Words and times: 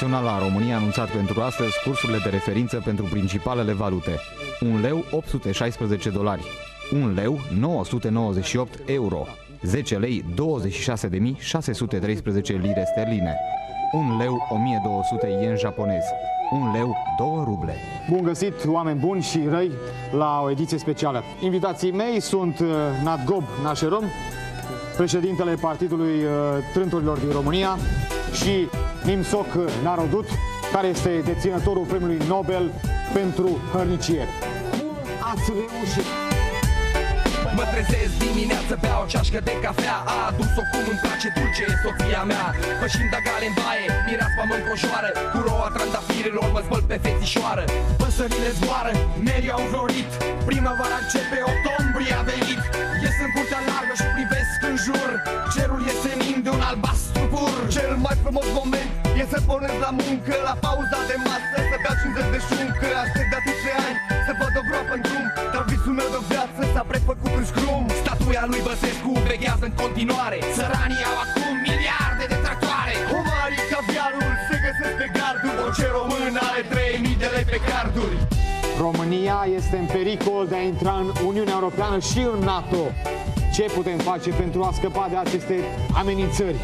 Națională 0.00 0.30
a 0.30 0.38
României 0.38 0.72
a 0.72 0.76
anunțat 0.76 1.10
pentru 1.10 1.40
astăzi 1.40 1.82
cursurile 1.84 2.18
de 2.22 2.28
referință 2.28 2.82
pentru 2.84 3.04
principalele 3.04 3.72
valute. 3.72 4.18
1 4.60 4.80
leu 4.80 5.04
816 5.10 6.10
dolari, 6.10 6.42
1 6.92 7.12
leu 7.12 7.38
998 7.58 8.78
euro, 8.86 9.26
10 9.62 9.96
lei 9.96 10.24
26.613 10.34 10.34
lire 12.46 12.84
sterline, 12.90 13.36
1 13.92 14.18
leu 14.18 14.46
1200 14.50 15.26
yen 15.26 15.56
japonez, 15.56 16.04
1 16.50 16.72
leu 16.72 16.96
2 17.18 17.28
ruble. 17.44 17.74
Bun 18.10 18.22
găsit, 18.22 18.54
oameni 18.66 18.98
buni 18.98 19.22
și 19.22 19.40
răi, 19.48 19.70
la 20.12 20.40
o 20.44 20.50
ediție 20.50 20.78
specială. 20.78 21.22
Invitații 21.40 21.92
mei 21.92 22.20
sunt 22.20 22.58
uh, 22.58 22.66
Nadgob 23.04 23.44
Nașerom, 23.62 24.04
președintele 24.98 25.54
Partidului 25.54 26.24
uh, 26.24 26.30
Trânturilor 26.72 27.18
din 27.18 27.30
România 27.30 27.78
și 28.32 28.68
Nimsoc 29.04 29.46
Narodut, 29.82 30.26
care 30.72 30.86
este 30.86 31.22
deținătorul 31.24 31.84
premiului 31.84 32.26
Nobel 32.28 32.70
pentru 33.14 33.58
hărnicie. 33.72 34.26
Cum 34.70 34.96
ați 35.32 35.50
reușit? 35.50 36.27
Mă 37.58 37.66
trezesc 37.72 38.12
dimineață, 38.24 38.74
beau 38.82 39.00
o 39.04 39.06
ceașcă 39.12 39.40
de 39.48 39.54
cafea. 39.64 39.96
A 40.12 40.16
adus-o 40.30 40.62
cum 40.70 40.84
îmi 40.92 41.02
place 41.04 41.28
dulce, 41.36 41.62
e 41.72 41.74
soția 41.84 42.22
mea. 42.30 42.46
Pășind 42.80 43.10
gale 43.26 43.46
în 43.50 43.54
baie, 43.60 43.86
mireaspa 44.06 44.42
mă 44.48 44.54
înconjoară. 44.60 45.10
Cu 45.32 45.38
roa 45.46 45.68
trandafirilor 45.76 46.48
mă 46.54 46.60
zbăl 46.66 46.82
pe 46.90 46.96
fetișoară. 47.04 47.64
Păsările 48.00 48.50
zboară, 48.58 48.92
merii 49.26 49.54
au 49.56 49.60
înflorit 49.64 50.10
Primăvara 50.48 50.98
începe, 51.02 51.38
octombrie 51.52 52.14
a 52.20 52.22
venit. 52.32 52.62
Ies 53.02 53.16
în 53.24 53.30
curtea 53.34 53.60
largă 53.70 53.94
și 54.00 54.08
privesc 54.16 54.58
în 54.70 54.76
jur. 54.86 55.10
Cerul 55.54 55.80
e 55.90 55.92
senin 56.04 56.36
de 56.44 56.50
un 56.56 56.62
albastru 56.70 57.22
pur. 57.32 57.56
Cel 57.74 57.92
mai 58.04 58.16
frumos 58.22 58.48
moment 58.60 58.90
e 59.20 59.22
să 59.32 59.38
pornesc 59.48 59.78
la 59.86 59.92
muncă 60.02 60.34
La 60.48 60.54
pauza 60.64 61.00
de 61.10 61.16
masă, 61.26 61.56
să 61.70 61.76
beau 61.82 61.96
50 62.02 62.32
de 62.34 62.40
șuncă 62.48 62.86
Aștept 63.02 63.27
Statuia 68.38 68.56
lui 68.56 68.68
Băsescu 68.70 69.12
veghează 69.30 69.64
în 69.70 69.74
continuare 69.82 70.38
Săranii 70.56 71.04
au 71.10 71.16
acum 71.24 71.54
miliarde 71.68 72.24
de 72.32 72.38
tractoare 72.44 72.94
Homarii 73.12 73.64
caviarul 73.72 74.32
se 74.48 74.56
găsesc 74.64 74.94
pe 75.00 75.08
garduri 75.16 75.58
Orice 75.66 75.86
român 75.98 76.34
are 76.48 76.62
3000 76.72 77.22
de 77.22 77.28
lei 77.34 77.46
pe 77.52 77.58
carduri 77.70 78.16
România 78.84 79.38
este 79.58 79.76
în 79.82 79.88
pericol 79.96 80.44
de 80.52 80.56
a 80.60 80.62
intra 80.72 80.94
în 81.02 81.08
Uniunea 81.30 81.56
Europeană 81.60 81.98
și 82.10 82.20
în 82.34 82.40
NATO. 82.52 82.82
Ce 83.54 83.64
putem 83.76 83.98
face 84.10 84.30
pentru 84.42 84.60
a 84.62 84.70
scăpa 84.78 85.04
de 85.12 85.16
aceste 85.24 85.56
amenințări? 86.00 86.58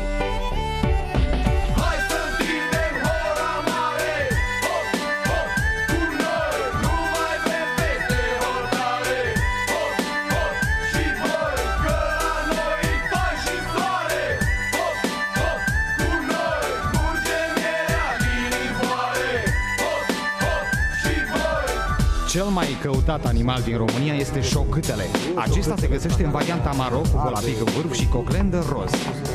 Cel 22.34 22.50
mai 22.58 22.66
căutat 22.82 23.26
animal 23.26 23.60
din 23.62 23.76
România 23.76 24.14
este 24.14 24.40
șocâtele. 24.40 25.04
Acesta 25.34 25.74
se 25.78 25.86
găsește 25.86 26.24
în 26.24 26.30
varianta 26.30 26.70
maro 26.70 27.00
cu 27.12 27.16
colapic 27.24 27.58
în 27.66 27.70
vârf 27.74 27.92
și 28.00 28.06
coclendă 28.08 28.64
roz. 28.72 28.92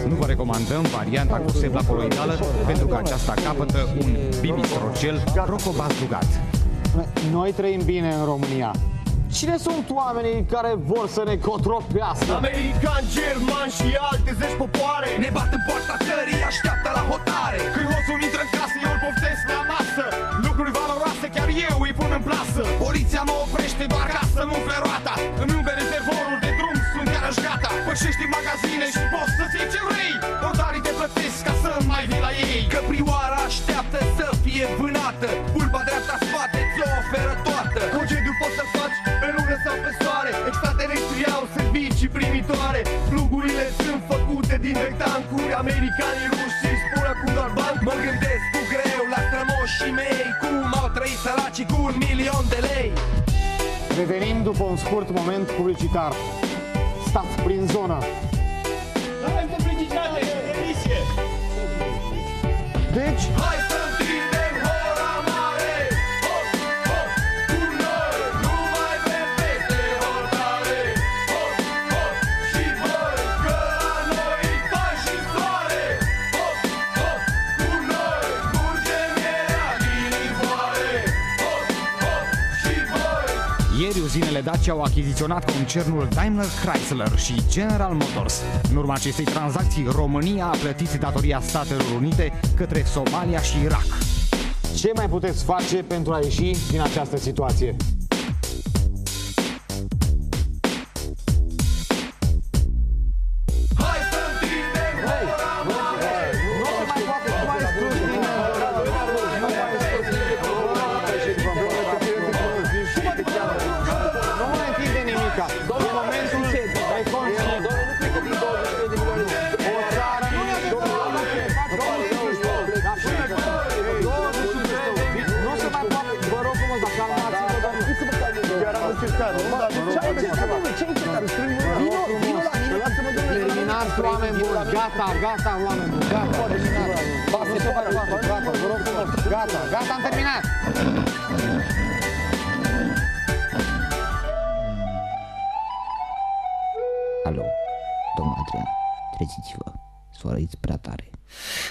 Nu 0.10 0.16
vă 0.16 0.26
recomandăm 0.26 0.84
varianta 0.98 1.36
cu 1.46 1.52
sebla 1.52 1.82
coloidală 1.90 2.34
pentru 2.66 2.88
că 2.88 2.96
aceasta 2.96 3.34
capătă 3.46 3.80
un 4.02 4.10
bibistrocel 4.42 5.24
rocobazugat. 5.46 6.30
Noi 7.32 7.52
trăim 7.52 7.82
bine 7.86 8.10
în 8.20 8.26
România. 8.26 8.72
Cine 9.38 9.58
sunt 9.58 9.86
oamenii 10.02 10.46
care 10.56 10.72
vor 10.92 11.06
să 11.16 11.22
ne 11.30 11.36
cotropească? 11.48 12.32
Americani, 12.42 13.06
germani 13.18 13.72
și 13.78 13.88
alte 14.10 14.32
zeci 14.40 14.58
popoare 14.62 15.10
Ne 15.24 15.30
bat 15.38 15.50
în 15.58 15.62
poarta 15.68 15.96
țării, 16.08 16.42
așteaptă 16.52 16.90
la 16.98 17.04
hotare 17.12 17.60
Când 17.74 17.86
hoțul 17.94 18.20
intră 18.28 18.42
în 18.46 18.52
casă, 18.58 18.76
eu 18.86 18.92
îl 18.96 19.00
poftesc 19.06 19.44
la 19.56 19.62
masă 19.74 20.06
Lucruri 20.46 20.72
valoroase, 20.80 21.26
chiar 21.36 21.50
eu 21.70 21.76
îi 21.86 21.94
pun 22.00 22.12
în 22.18 22.24
plasă 22.28 22.49
Poliția 23.20 23.38
mă 23.38 23.46
oprește 23.48 23.86
doar 23.94 24.08
ca 24.16 24.24
să 24.36 24.42
nu 24.48 24.54
umple 24.60 24.78
roata. 24.86 25.16
Îmi 25.42 25.54
umple 25.58 25.74
rezervorul 25.82 26.38
de 26.46 26.52
drum, 26.58 26.78
sunt 26.94 27.08
iarăși 27.16 27.42
gata. 27.48 27.70
Pășești 27.88 28.24
în 28.26 28.32
magazine 28.38 28.86
și 28.96 29.02
poți 29.14 29.34
să-ți 29.38 29.56
iei 29.58 29.70
ce 29.74 29.82
vrei. 29.90 30.14
Portarii 30.44 30.84
te 30.86 30.92
plătesc 30.98 31.38
ca 31.48 31.54
să 31.64 31.70
mai 31.92 32.04
vii 32.10 32.24
la 32.28 32.32
ei. 32.48 32.60
Căprioara 32.74 33.40
așteaptă 33.50 34.00
să 34.18 34.26
fie 34.44 34.66
vânată. 34.80 35.30
Pulpa 35.54 35.82
dreapta 35.88 36.16
spate 36.26 36.60
ți-o 36.74 36.88
oferă 37.02 37.34
toată. 37.48 37.80
Concediu 37.96 38.34
poți 38.42 38.56
să 38.60 38.66
faci 38.76 38.98
pe 39.22 39.28
lună 39.36 39.56
sau 39.66 39.76
pe 39.84 39.92
soare. 40.00 40.32
Extraterestrii 40.50 41.28
au 41.38 41.44
servicii 41.58 42.14
primitoare. 42.18 42.82
Plugurile 43.10 43.66
sunt 43.82 44.02
făcute 44.12 44.56
din 44.66 44.76
rectancuri 44.86 45.52
Americanii 45.64 46.30
săracii 51.50 51.76
cu 51.76 51.82
un 51.82 51.96
milion 51.98 52.46
de 52.50 52.58
lei 52.68 52.92
Revenim 53.98 54.44
după 54.44 54.64
un 54.64 54.78
scurt 54.78 55.10
moment 55.12 55.52
publicitar. 55.52 56.14
Stați 57.08 57.42
prin 57.44 57.66
zonă. 57.66 57.98
Avem 59.26 59.48
publicitate, 59.58 60.20
emisie. 60.54 61.00
Deci, 62.94 63.24
Hai 63.42 63.58
să 63.70 63.89
Dacia 84.52 84.72
au 84.72 84.82
achiziționat 84.82 85.52
concernul 85.52 86.08
Daimler 86.14 86.46
Chrysler 86.64 87.18
și 87.18 87.34
General 87.50 87.94
Motors. 87.94 88.42
În 88.70 88.76
urma 88.76 88.94
acestei 88.94 89.26
tranzacții, 89.26 89.88
România 89.96 90.46
a 90.46 90.56
plătit 90.58 90.94
datoria 91.00 91.42
Statelor 91.42 91.86
Unite 91.96 92.40
către 92.56 92.84
Somalia 92.84 93.42
și 93.42 93.62
Irak. 93.64 93.86
ce 94.76 94.92
mai 94.96 95.10
puteți 95.10 95.44
face 95.44 95.76
pentru 95.76 96.14
a 96.14 96.20
ieși 96.24 96.56
din 96.72 96.82
această 96.82 97.18
situație? 97.18 97.76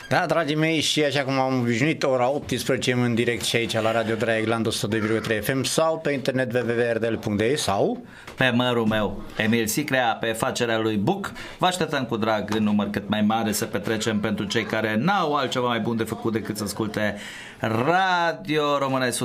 Da, 0.08 0.26
dragii 0.26 0.56
mei, 0.56 0.80
și 0.80 1.04
așa 1.04 1.22
cum 1.22 1.38
am 1.38 1.60
obișnuit, 1.60 2.02
ora 2.02 2.30
18 2.30 2.92
în 2.92 3.14
direct 3.14 3.44
și 3.44 3.56
aici 3.56 3.72
la 3.72 3.92
Radio 3.92 4.14
Draegland 4.14 4.68
102,3 4.68 5.42
FM 5.42 5.62
sau 5.62 5.98
pe 5.98 6.12
internet 6.12 6.52
www.rdl.de 6.52 7.54
sau 7.54 8.04
Pe 8.36 8.50
mărul 8.54 8.86
meu, 8.86 9.22
Emil 9.36 9.66
Sicrea, 9.66 10.16
pe 10.20 10.26
facerea 10.26 10.78
lui 10.78 10.96
Buc. 10.96 11.32
Vă 11.58 11.66
așteptăm 11.66 12.04
cu 12.04 12.16
drag 12.16 12.54
în 12.54 12.62
număr 12.62 12.90
cât 12.90 13.08
mai 13.08 13.20
mare 13.20 13.52
să 13.52 13.64
petrecem 13.64 14.20
pentru 14.20 14.44
cei 14.44 14.64
care 14.64 14.96
n-au 14.96 15.34
altceva 15.34 15.66
mai 15.66 15.80
bun 15.80 15.96
de 15.96 16.04
făcut 16.04 16.32
decât 16.32 16.56
să 16.56 16.64
asculte 16.64 17.16
Radio 17.60 18.78
Române 18.78 19.08
100%, 19.08 19.12
102,3 19.12 19.18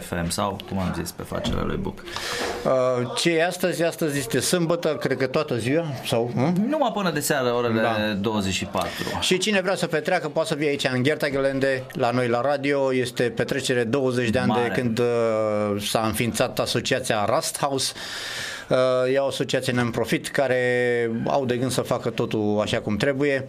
FM 0.00 0.28
sau, 0.28 0.56
cum 0.68 0.78
am 0.78 0.94
zis, 0.98 1.10
pe 1.10 1.22
facerea 1.22 1.62
lui 1.62 1.76
Buc. 1.76 1.98
uh, 2.64 2.70
ce 3.16 3.30
e 3.30 3.46
astăzi? 3.46 3.82
Astăzi 3.84 4.18
este 4.18 4.40
sâmbătă, 4.40 4.88
cred 4.88 5.16
că 5.16 5.26
toată 5.26 5.56
ziua 5.56 5.84
sau 6.06 6.30
nu? 6.34 6.52
Numai 6.68 6.90
până 6.94 7.10
de 7.10 7.20
seară, 7.20 7.52
orele 7.52 7.80
Da. 7.80 7.82
da. 7.82 7.96
24 8.20 8.20
24. 8.20 8.90
Și 9.20 9.38
cine 9.38 9.60
vrea 9.60 9.74
să 9.74 9.86
petreacă 9.86 10.28
poate 10.28 10.48
să 10.48 10.54
fie 10.54 10.68
aici 10.68 10.84
în 10.92 11.02
Gherta 11.02 11.28
Gelende, 11.28 11.84
la 11.92 12.10
noi 12.10 12.28
la 12.28 12.40
radio. 12.40 12.94
Este 12.94 13.22
petrecere 13.22 13.84
20 13.84 14.28
de 14.28 14.38
ani 14.38 14.48
Mare. 14.48 14.68
de 14.68 14.80
când 14.80 14.98
uh, 14.98 15.06
s-a 15.82 16.00
înființat 16.06 16.58
asociația 16.58 17.24
Rust 17.34 17.58
House. 17.60 17.92
Uh, 18.68 18.76
e 19.14 19.18
o 19.18 19.26
asociație 19.26 19.72
non-profit 19.72 20.28
care 20.28 21.10
au 21.26 21.44
de 21.44 21.56
gând 21.56 21.70
să 21.70 21.80
facă 21.80 22.10
totul 22.10 22.58
așa 22.62 22.78
cum 22.80 22.96
trebuie. 22.96 23.48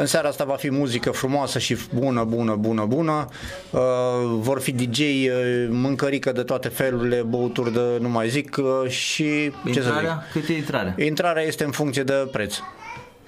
În 0.00 0.06
seara 0.06 0.28
asta 0.28 0.44
va 0.44 0.54
fi 0.54 0.70
muzică 0.70 1.10
frumoasă 1.10 1.58
și 1.58 1.76
bună, 1.94 2.24
bună, 2.24 2.54
bună, 2.54 2.84
bună. 2.84 3.28
Uh, 3.70 3.80
vor 4.24 4.60
fi 4.60 4.72
DJ, 4.72 4.98
uh, 4.98 5.66
mâncărică 5.68 6.32
de 6.32 6.42
toate 6.42 6.68
felurile, 6.68 7.22
băuturi 7.22 7.72
de 7.72 7.98
nu 8.00 8.08
mai 8.08 8.28
zic 8.28 8.56
uh, 8.56 8.90
și 8.90 9.52
ce 9.64 9.72
să 9.72 9.80
zic. 9.80 9.84
Intrarea? 9.84 10.22
Cât 10.32 10.48
e 10.48 10.52
intrarea? 10.52 10.94
Intrarea 10.98 11.42
este 11.42 11.64
în 11.64 11.70
funcție 11.70 12.02
de 12.02 12.28
preț. 12.32 12.54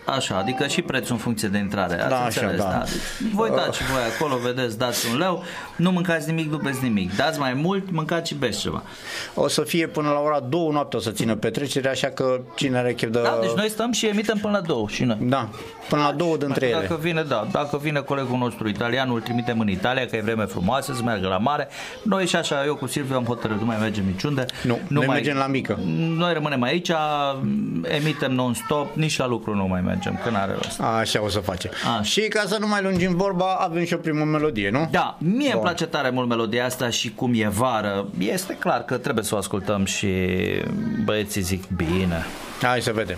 Așa, 0.04 0.36
adică 0.36 0.66
și 0.66 0.82
prețul 0.82 1.14
în 1.14 1.20
funcție 1.20 1.48
de 1.48 1.58
intrare. 1.58 2.00
Ați 2.00 2.08
Da, 2.08 2.16
așa, 2.16 2.24
înțeles, 2.24 2.56
da. 2.56 2.82
Voi 3.32 3.50
dați 3.50 3.78
și 3.78 3.84
voi 3.84 4.00
acolo, 4.16 4.36
vedeți, 4.36 4.78
dați 4.78 5.10
un 5.12 5.18
leu, 5.18 5.44
nu 5.76 5.90
mâncați 5.90 6.28
nimic, 6.28 6.50
nu 6.50 6.56
beți 6.56 6.82
nimic. 6.82 7.16
Dați 7.16 7.38
mai 7.38 7.52
mult, 7.54 7.90
mâncați 7.90 8.28
și 8.28 8.34
beți 8.34 8.60
ceva. 8.60 8.82
O 9.34 9.48
să 9.48 9.62
fie 9.62 9.86
până 9.86 10.08
la 10.08 10.18
ora 10.18 10.40
2 10.40 10.68
noapte 10.72 10.96
o 10.96 11.00
să 11.00 11.10
țină 11.10 11.34
petrecerea, 11.34 11.90
așa 11.90 12.08
că 12.08 12.40
cine 12.54 12.78
are 12.78 12.92
chef 12.92 13.10
de... 13.10 13.20
Da, 13.22 13.38
deci 13.40 13.50
noi 13.50 13.68
stăm 13.68 13.92
și 13.92 14.06
emitem 14.06 14.38
până 14.38 14.52
la 14.52 14.60
două 14.66 14.88
și 14.88 15.04
noi. 15.04 15.18
Da, 15.20 15.48
până 15.88 16.02
la 16.02 16.12
două 16.12 16.36
dintre 16.36 16.66
ele. 16.66 16.80
Dacă 16.80 16.98
vine, 17.00 17.22
da, 17.22 17.46
dacă 17.52 17.78
vine 17.82 18.00
colegul 18.00 18.38
nostru 18.38 18.68
italian, 18.68 19.10
îl 19.10 19.20
trimitem 19.20 19.60
în 19.60 19.68
Italia, 19.68 20.06
că 20.06 20.16
e 20.16 20.20
vreme 20.20 20.44
frumoasă, 20.44 20.92
să 20.94 21.02
meargă 21.02 21.28
la 21.28 21.38
mare. 21.38 21.68
Noi 22.02 22.26
și 22.26 22.36
așa, 22.36 22.64
eu 22.64 22.74
cu 22.74 22.86
Silviu 22.86 23.16
am 23.16 23.24
hotărât, 23.24 23.58
nu 23.58 23.64
mai 23.64 23.76
mergem 23.80 24.04
niciunde. 24.04 24.46
Nu, 24.62 24.78
noi 24.88 25.06
mergem 25.06 25.36
la 25.36 25.46
mică. 25.46 25.78
Noi 26.16 26.32
rămânem 26.32 26.62
aici, 26.62 26.90
emitem 27.82 28.32
non-stop, 28.32 28.96
nici 28.96 29.18
la 29.18 29.26
lucru 29.26 29.54
nu 29.54 29.66
mai 29.66 29.80
mergem, 29.80 29.90
că 30.24 30.30
n-are 30.30 30.52
rost. 30.62 30.80
Așa 30.80 31.22
o 31.22 31.28
să 31.28 31.38
facem. 31.38 31.70
Așa. 31.84 32.02
Și 32.02 32.20
ca 32.20 32.44
să 32.46 32.56
nu 32.60 32.68
mai 32.68 32.82
lungim 32.82 33.16
vorba, 33.16 33.54
avem 33.54 33.84
și 33.84 33.94
o 33.94 33.96
primă 33.96 34.24
melodie, 34.24 34.70
nu? 34.70 34.88
Da, 34.90 35.16
mie 35.18 35.44
îmi 35.44 35.52
Bun. 35.52 35.62
place 35.62 35.86
tare 35.86 36.10
mult 36.10 36.28
melodia 36.28 36.64
asta 36.64 36.88
și 36.90 37.12
cum 37.14 37.32
e 37.34 37.48
vară, 37.48 38.06
este 38.18 38.56
clar 38.56 38.84
că 38.84 38.96
trebuie 38.96 39.24
să 39.24 39.34
o 39.34 39.38
ascultăm 39.38 39.84
și 39.84 40.08
băieții 41.04 41.40
zic 41.40 41.62
bine. 41.76 42.26
Hai 42.62 42.80
să 42.80 42.92
vedem. 42.92 43.16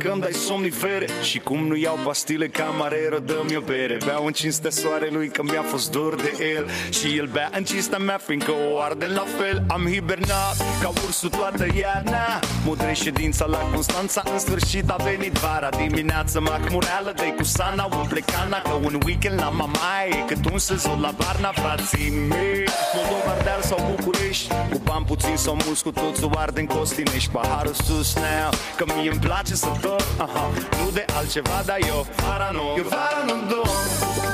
Decât 0.00 0.10
dacă 0.10 0.12
îmi 0.12 0.20
dai 0.20 0.32
somnifere 0.32 1.06
Și 1.22 1.38
cum 1.38 1.66
nu 1.66 1.76
iau 1.76 1.98
pastile 2.04 2.48
camarero 2.48 3.18
Dă-mi 3.18 3.56
o 3.56 3.60
bere. 3.60 3.96
Beau 4.04 4.26
în 4.26 4.32
cinstea 4.32 4.70
soarelui 4.70 5.28
că 5.28 5.42
mi-a 5.42 5.62
fost 5.62 5.90
dor 5.90 6.14
de 6.14 6.32
el. 6.56 6.66
Și 6.90 7.18
el 7.18 7.26
bea 7.26 7.50
în 7.56 7.64
cinstea 7.64 7.98
mea 7.98 8.18
Fiindcă 8.26 8.52
o 8.72 8.80
arde 8.80 9.06
la 9.06 9.24
fel. 9.38 9.64
Am 9.68 9.86
hibernat 9.92 10.56
ca 10.82 10.88
ursul 10.88 11.28
toată 11.28 11.66
iarna. 11.80 12.40
Mudre 12.64 12.92
ședința 12.92 13.44
la 13.46 13.58
Constanța 13.58 14.22
În 14.32 14.38
sfârșit 14.38 14.90
a 14.90 14.96
venit 15.02 15.32
vara. 15.32 15.68
Dimineața 15.68 16.40
macmureală 16.40 17.12
Dă-i 17.16 17.34
cu 17.36 17.42
sana, 17.42 17.88
umple 18.00 18.20
cana 18.20 18.58
Că 18.62 18.72
un 18.72 19.00
weekend 19.04 19.38
la 19.40 19.48
mamaie 19.48 20.24
Cât 20.26 20.50
un 20.52 20.58
sezon 20.58 21.00
la 21.00 21.12
Varna, 21.16 21.52
frații 21.52 22.10
mei. 22.28 22.64
Moldova, 22.94 23.30
Ardeal 23.36 23.62
sau 23.62 23.94
București 23.96 24.48
Cu 24.70 24.80
bani 24.84 25.04
puțin 25.04 25.36
sau 25.36 25.56
mulți 25.64 25.82
Cu 25.82 25.90
toți 25.90 26.24
o 26.24 26.30
arde 26.34 26.60
în 26.60 26.66
Costinești. 26.66 27.30
Paharul 27.30 27.72
sus 27.72 28.14
now 28.14 28.50
Că 28.76 28.84
mie 28.94 29.10
îmi 29.10 29.20
place 29.20 29.54
să 29.54 29.68
dorm 29.90 30.08
aha, 30.24 30.44
Nu 30.78 30.90
de 30.90 31.04
altceva, 31.16 31.58
dar 31.68 31.78
eu 31.92 32.06
Vara 32.26 32.50
nu 32.58 32.64
Eu 32.80 32.86
vara 32.94 33.22
nu 33.28 33.36
dorm 33.52 33.90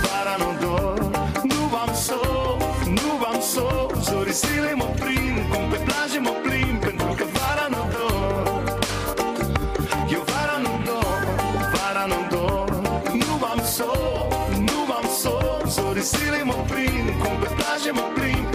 Vara 0.06 0.34
nu 0.42 0.48
dorm 0.64 1.10
Nu 1.50 1.60
v-am 1.72 1.92
sol 2.06 2.56
Nu 2.98 3.08
v-am 3.20 3.40
sol 3.52 3.90
Zorii 4.08 4.36
zile 4.42 4.72
mă 4.80 4.88
prind 5.02 5.38
Cum 5.50 5.64
pe 5.70 5.78
plajă 5.86 6.18
mă 6.26 6.34
plimb 6.44 6.78
Pentru 6.86 7.10
că 7.18 7.24
vara 7.36 7.66
nu 7.74 7.82
dorm 7.96 8.44
eu 10.14 10.22
vara 10.32 10.56
nu 10.64 10.72
dorm, 10.88 11.28
vara 11.74 12.04
nu 12.12 12.18
dorm 12.34 12.84
Nu 13.20 13.32
v-am 13.42 13.60
sol, 13.76 14.28
nu 14.68 14.78
v-am 14.88 15.06
sol 15.22 15.62
Zorii 15.76 16.02
zile 16.02 16.42
mă 16.50 16.58
prind, 16.70 17.08
cum 17.22 17.34
pe 17.42 17.48
plajă 17.58 17.90
mă 17.98 18.06
plimb 18.14 18.45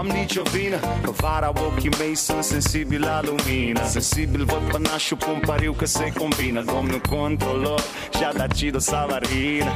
am 0.00 0.06
nicio 0.06 0.42
vină 0.42 0.76
Că 1.02 1.10
vara 1.10 1.52
ochii 1.54 1.90
mei 1.98 2.14
sunt 2.14 2.44
sensibili 2.44 3.04
la 3.04 3.20
lumină. 3.22 3.86
Sensibil 3.86 4.44
văd 4.44 4.62
pănașul, 4.70 5.16
pun 5.16 5.40
pariu 5.46 5.72
că 5.72 5.84
se 5.84 6.12
combină. 6.18 6.62
Domnul 6.62 7.00
controlor 7.08 7.80
și-a 8.16 8.32
dat 8.36 8.52
Cido 8.52 8.78
Savarină 8.78 9.72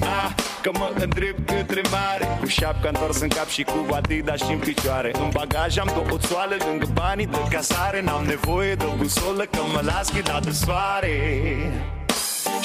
Ah, 0.00 0.30
că 0.62 0.70
mă 0.78 0.90
îndrept 0.94 1.46
către 1.46 1.82
mare. 1.90 2.38
Cu 2.40 2.46
șapca 2.46 2.88
întors 2.88 3.20
în 3.20 3.28
cap 3.28 3.48
și 3.48 3.62
cu 3.62 3.86
Adidas 3.94 4.38
și 4.38 4.52
în 4.52 4.58
picioare. 4.58 5.10
În 5.14 5.30
bagaj 5.32 5.78
am 5.78 5.90
două 5.94 6.18
țoale 6.18 6.56
lângă 6.66 6.86
banii 6.92 7.26
de 7.26 7.38
casare. 7.50 8.02
N-am 8.02 8.24
nevoie 8.24 8.74
de 8.74 8.84
o 8.84 8.96
busolă 8.96 9.44
că 9.50 9.60
mă 9.72 9.80
las 9.84 10.12
ghidat 10.12 10.44
de 10.44 10.50
soare 10.50 11.97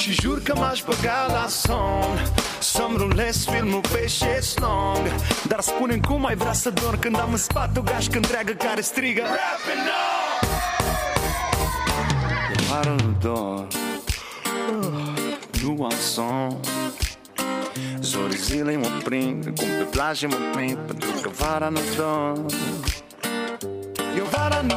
și 0.04 0.20
jur 0.20 0.42
că 0.42 0.54
m-aș 0.56 0.82
băga 0.82 1.26
la 1.28 1.46
somn. 1.48 2.32
Să-mi 2.58 2.96
rulez 2.96 3.44
filmul 3.44 3.80
pe 3.80 4.06
șeslong 4.06 4.98
Dar 5.48 5.60
spune 5.60 5.96
cum 6.08 6.20
mai 6.20 6.34
vrea 6.34 6.52
să 6.52 6.70
dorm 6.70 6.98
Când 6.98 7.18
am 7.18 7.30
în 7.30 7.36
spate 7.36 7.78
o 7.78 7.82
gașcă 7.82 8.16
întreagă 8.16 8.52
care 8.52 8.80
strigă 8.80 9.22
Rapping 9.22 9.86
on! 9.86 10.48
E 12.52 12.62
vară 12.68 12.96
nu 13.02 13.16
dorm 13.20 13.66
Nu 15.62 15.84
am 15.84 15.96
somn. 16.00 16.60
Zorii 18.00 18.38
zilei 18.38 18.76
mă 18.76 18.88
prind 19.04 19.44
Cum 19.44 19.66
pe 19.78 19.86
plajă 19.90 20.26
mă 20.26 20.36
prind 20.54 20.76
Pentru 20.86 21.10
că 21.22 21.30
vara 21.38 21.68
nu 21.68 21.80
dorm 21.96 22.46
Eu 24.16 24.24
vara 24.30 24.60
nu 24.60 24.76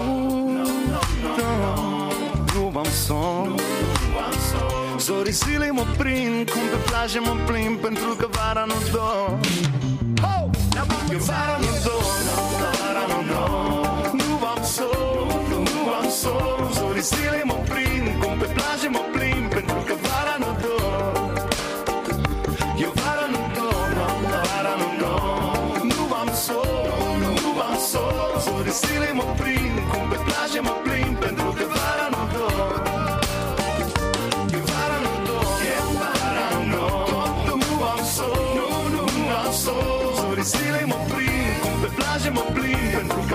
dorm 1.38 2.46
Nu 2.54 2.80
am 2.80 2.88
somn 3.06 3.67
Zorii 5.08 5.32
zilei 5.32 5.70
mă 5.70 5.86
prind 5.98 6.50
Cum 6.50 6.66
pe 6.72 6.80
plajă 6.90 7.20
mă 7.28 7.36
plimb 7.46 7.76
Pentru 7.80 8.12
că 8.20 8.28
vara 8.38 8.66
nu 8.72 8.78
dorm 8.96 9.40
Ho! 10.24 10.36
Eu 11.12 11.20
vara 11.30 11.58
nu 11.64 11.72
dorm 11.86 12.28
Vara 12.62 13.04
nu 13.12 13.20
dorm 13.32 14.16
Nu 14.22 14.32
am 14.54 14.62
sol 14.76 15.28
Nu 15.74 15.82
am 16.00 16.08
sol 16.22 16.70
Zorii 16.78 17.06
zilei 17.12 17.44
mă 17.52 17.58
prind 17.70 18.08
Cum 18.22 18.34
pe 18.42 18.48
plajă 18.56 18.88
mă 18.96 19.04
plimb 19.14 19.48
Pentru 19.58 19.80
că 19.88 19.94
vara 20.06 20.36
nu 20.44 20.52
dorm 20.64 21.32
Eu 22.84 22.92
vara 23.02 23.26
nu 23.34 23.42
dorm 23.58 23.98
Vara 24.34 24.74
nu 24.82 24.88
dorm 25.02 25.88
Nu 25.96 26.04
am 26.22 26.30
sol 26.46 27.18
Nu 27.44 27.52
am 27.68 27.76
sol 27.92 28.34
Zorii 28.46 28.76
zilei 28.82 29.14
mă 29.20 29.28
prind 29.40 29.67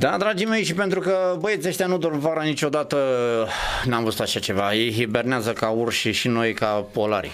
Da, 0.00 0.16
dragii 0.18 0.46
mei, 0.46 0.64
și 0.64 0.74
pentru 0.74 1.00
că 1.00 1.36
băieții 1.38 1.68
ăștia 1.68 1.86
nu 1.86 1.98
dorm 1.98 2.18
vara 2.18 2.42
niciodată, 2.42 2.96
n-am 3.84 4.04
văzut 4.04 4.20
așa 4.20 4.38
ceva. 4.38 4.74
Ei 4.74 4.92
hibernează 4.92 5.52
ca 5.52 5.68
urși 5.68 6.10
și 6.10 6.28
noi 6.28 6.54
ca 6.54 6.66
polari. 6.92 7.30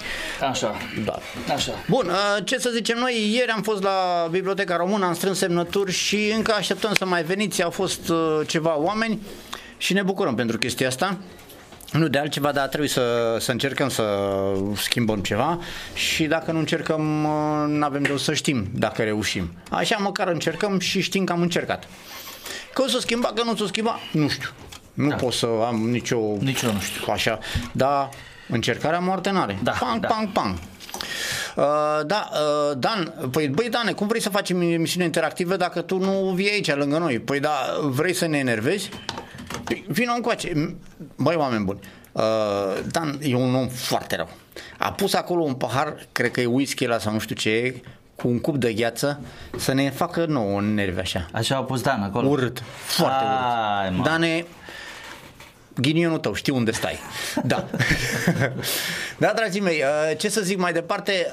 Așa, 0.51 0.75
Da. 1.05 1.19
așa. 1.55 1.73
Bun, 1.89 2.07
uh, 2.07 2.45
ce 2.45 2.59
să 2.59 2.71
zicem 2.75 2.99
noi, 2.99 3.31
ieri 3.35 3.51
am 3.51 3.63
fost 3.63 3.83
la 3.83 4.29
Biblioteca 4.31 4.77
Română, 4.77 5.05
am 5.05 5.15
strâns 5.15 5.39
semnături 5.39 5.93
și 5.93 6.33
încă 6.37 6.53
așteptăm 6.53 6.95
să 6.95 7.05
mai 7.05 7.23
veniți, 7.23 7.63
au 7.63 7.71
fost 7.71 8.09
uh, 8.09 8.41
ceva 8.47 8.79
oameni 8.79 9.21
și 9.77 9.93
ne 9.93 10.03
bucurăm 10.03 10.35
pentru 10.35 10.59
chestia 10.59 10.87
asta. 10.87 11.17
Nu 11.93 12.09
de 12.09 12.19
altceva, 12.19 12.53
dar 12.53 12.67
trebuie 12.67 12.89
să, 12.89 13.37
să 13.41 13.51
încercăm 13.51 13.89
să 13.89 14.05
schimbăm 14.77 15.21
ceva 15.21 15.59
și 15.95 16.25
dacă 16.25 16.53
nu 16.53 16.59
încercăm, 16.59 17.03
nu 17.69 17.85
avem 17.85 18.03
de 18.03 18.13
o 18.13 18.17
să 18.17 18.35
știm 18.35 18.67
dacă 18.75 19.03
reușim. 19.03 19.53
Așa 19.71 19.97
măcar 19.97 20.29
încercăm 20.29 20.79
și 20.79 21.01
știm 21.01 21.25
că 21.25 21.33
am 21.33 21.41
încercat. 21.41 21.89
Că 22.77 22.83
o 22.83 22.89
să 22.89 22.99
schimba, 23.01 23.33
că 23.35 23.43
nu 23.43 23.57
s-o 23.57 23.67
schimba, 23.67 23.99
nu 24.13 24.29
știu. 24.29 24.49
Nu 24.95 25.09
Da. 25.09 25.15
pot 25.15 25.33
să 25.33 25.47
am 25.67 25.91
nicio... 25.91 26.19
Nici 26.41 26.61
eu 26.61 26.73
nu 26.73 26.81
știu. 26.81 27.13
Așa, 27.13 27.39
dar 27.73 28.09
încercarea 28.49 28.99
moarte 28.99 29.31
n-are. 29.31 29.59
Da, 29.63 29.71
pang, 29.71 30.01
da. 30.01 30.09
pang, 30.09 30.29
pang. 30.29 30.55
Uh, 31.57 32.07
da, 32.07 32.31
uh, 32.33 32.79
Dan, 32.79 33.29
păi 33.31 33.49
băi 33.49 33.69
Dane, 33.71 33.93
cum 33.93 34.07
vrei 34.07 34.21
să 34.21 34.29
facem 34.29 34.61
emisiune 34.61 35.05
interactivă 35.05 35.57
dacă 35.57 35.81
tu 35.81 35.99
nu 35.99 36.33
vii 36.35 36.51
aici 36.51 36.75
lângă 36.75 36.99
noi? 36.99 37.19
Păi 37.19 37.41
da, 37.41 37.57
vrei 37.83 38.15
să 38.15 38.27
ne 38.27 38.39
enervezi? 38.39 38.91
Păi, 39.65 39.85
Vino 39.89 40.13
încoace. 40.13 40.77
Băi, 41.17 41.35
oameni 41.35 41.65
buni, 41.65 41.79
uh, 42.13 42.23
Dan 42.91 43.19
e 43.23 43.35
un 43.35 43.55
om 43.55 43.69
foarte 43.69 44.17
rău. 44.17 44.29
A 44.79 44.93
pus 44.93 45.15
acolo 45.15 45.43
un 45.43 45.55
pahar, 45.55 46.07
cred 46.13 46.31
că 46.31 46.41
e 46.41 46.47
whisky 46.47 46.87
la 46.87 46.99
sau 46.99 47.13
nu 47.13 47.19
știu 47.19 47.35
ce 47.35 47.51
e, 47.51 47.81
cu 48.17 48.29
un 48.29 48.41
cup 48.41 48.57
de 48.57 48.73
gheață, 48.73 49.21
să 49.57 49.73
ne 49.73 49.91
facă 49.91 50.25
nouă 50.27 50.59
în 50.59 50.75
nervi 50.75 51.01
așa. 51.01 51.27
Așa 51.33 51.55
au 51.57 51.65
pus 51.65 51.81
Dan 51.81 52.03
acolo. 52.03 52.29
Urât, 52.29 52.63
foarte 52.85 53.25
Ai, 53.25 53.87
urât. 53.87 53.99
mă. 53.99 54.05
Dane, 54.05 54.45
ghinionul 55.75 56.19
tău, 56.19 56.35
știu 56.35 56.57
unde 56.57 56.71
stai. 56.71 56.99
Da. 57.45 57.65
da, 59.19 59.33
dragii 59.37 59.61
mei, 59.61 59.83
uh, 60.11 60.19
ce 60.19 60.29
să 60.29 60.41
zic 60.41 60.59
mai 60.59 60.73
departe, 60.73 61.27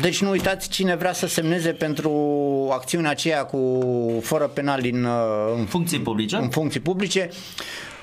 deci 0.00 0.22
nu 0.22 0.30
uitați 0.30 0.68
cine 0.68 0.94
vrea 0.96 1.12
să 1.12 1.26
semneze 1.26 1.70
pentru 1.72 2.10
acțiunea 2.72 3.10
aceea 3.10 3.44
cu 3.44 3.82
fără 4.22 4.46
penal 4.46 4.80
în, 4.92 5.04
uh, 5.04 5.54
în 5.56 5.64
Funcții 5.64 6.00
publice. 6.00 6.36
în 6.36 6.48
funcții 6.48 6.80
publice, 6.80 7.28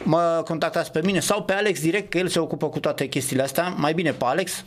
mă 0.03 0.41
contactați 0.45 0.91
pe 0.91 1.01
mine 1.03 1.19
sau 1.19 1.43
pe 1.43 1.53
Alex 1.53 1.81
direct, 1.81 2.09
că 2.09 2.17
el 2.17 2.27
se 2.27 2.39
ocupă 2.39 2.69
cu 2.69 2.79
toate 2.79 3.05
chestiile 3.07 3.43
astea, 3.43 3.73
mai 3.77 3.93
bine 3.93 4.11
pe 4.11 4.25
Alex. 4.25 4.63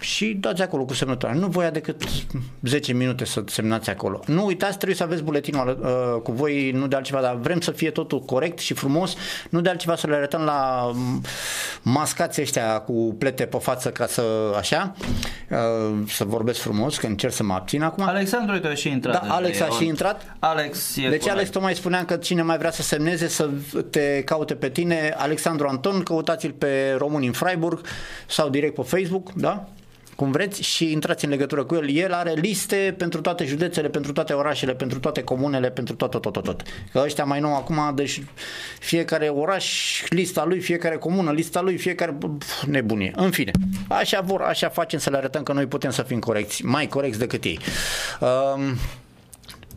Uh, 0.00 0.06
și 0.06 0.36
dați 0.40 0.62
acolo 0.62 0.84
cu 0.84 0.94
semnătura. 0.94 1.32
Nu 1.32 1.46
voia 1.46 1.70
decât 1.70 2.02
10 2.62 2.92
minute 2.92 3.24
să 3.24 3.42
semnați 3.46 3.90
acolo. 3.90 4.20
Nu 4.26 4.44
uitați, 4.44 4.76
trebuie 4.76 4.96
să 4.96 5.02
aveți 5.02 5.22
buletinul 5.22 5.78
uh, 5.82 6.22
cu 6.22 6.32
voi, 6.32 6.70
nu 6.70 6.86
de 6.86 6.96
altceva, 6.96 7.20
dar 7.20 7.34
vrem 7.34 7.60
să 7.60 7.70
fie 7.70 7.90
totul 7.90 8.20
corect 8.20 8.58
și 8.58 8.74
frumos, 8.74 9.14
nu 9.50 9.60
de 9.60 9.68
altceva 9.68 9.96
să 9.96 10.06
le 10.06 10.14
arătăm 10.14 10.40
la 10.42 10.90
mm, 10.94 11.22
mascații 11.82 12.42
ăștia 12.42 12.78
cu 12.78 13.14
plete 13.18 13.44
pe 13.44 13.56
față 13.58 13.90
ca 13.90 14.06
să, 14.06 14.22
așa, 14.58 14.94
uh, 15.50 15.58
să 16.08 16.24
vorbesc 16.24 16.60
frumos, 16.60 16.96
că 16.96 17.06
încerc 17.06 17.32
să 17.32 17.42
mă 17.42 17.54
abțin 17.54 17.82
acum. 17.82 18.04
Alexandru, 18.04 18.54
uite, 18.54 18.66
a 18.66 18.74
și 18.74 18.88
intrat. 18.88 19.14
Da, 19.14 19.20
deja, 19.20 19.34
Alex 19.34 19.60
a 19.60 19.66
e 19.66 19.70
și 19.70 19.82
on. 19.82 19.88
intrat? 19.88 20.36
Alex 20.38 20.96
e 20.96 21.00
Deci 21.00 21.08
corect. 21.08 21.28
Alex 21.28 21.50
tocmai 21.50 21.74
spuneam 21.74 22.04
că 22.04 22.16
cine 22.16 22.42
mai 22.42 22.58
vrea 22.58 22.70
să 22.70 22.82
semneze 22.82 23.28
să 23.28 23.48
te 23.90 24.22
caute 24.24 24.54
pe 24.54 24.68
tine, 24.68 25.14
Alexandru 25.16 25.66
Anton, 25.68 26.02
căutați-l 26.02 26.52
pe 26.52 26.94
Români 26.98 27.26
în 27.26 27.32
Freiburg 27.32 27.80
sau 28.26 28.48
direct 28.48 28.74
pe 28.74 28.82
Facebook, 28.82 29.32
da? 29.32 29.68
Cum 30.20 30.30
vreți 30.30 30.62
și 30.62 30.92
intrați 30.92 31.24
în 31.24 31.30
legătură 31.30 31.64
cu 31.64 31.74
el. 31.74 31.90
El 31.90 32.12
are 32.12 32.32
liste 32.32 32.94
pentru 32.98 33.20
toate 33.20 33.44
județele, 33.44 33.88
pentru 33.88 34.12
toate 34.12 34.32
orașele, 34.32 34.74
pentru 34.74 34.98
toate 34.98 35.22
comunele, 35.22 35.70
pentru 35.70 35.94
tot, 35.94 36.10
tot, 36.10 36.22
tot, 36.22 36.32
tot, 36.32 36.44
tot. 36.44 36.62
Că 36.92 37.02
ăștia 37.04 37.24
mai 37.24 37.40
nou 37.40 37.56
acum, 37.56 37.92
deci 37.94 38.22
fiecare 38.80 39.28
oraș, 39.28 40.02
lista 40.08 40.44
lui, 40.44 40.60
fiecare 40.60 40.96
comună, 40.96 41.32
lista 41.32 41.60
lui, 41.60 41.76
fiecare 41.76 42.16
pf, 42.38 42.62
nebunie. 42.62 43.12
În 43.16 43.30
fine, 43.30 43.50
așa 43.88 44.20
vor, 44.20 44.40
așa 44.40 44.68
facem 44.68 44.98
să 44.98 45.10
le 45.10 45.16
arătăm 45.16 45.42
că 45.42 45.52
noi 45.52 45.66
putem 45.66 45.90
să 45.90 46.02
fim 46.02 46.18
corecți, 46.18 46.64
mai 46.64 46.86
corecți 46.86 47.18
decât 47.18 47.44
ei. 47.44 47.58
Um, 48.20 48.76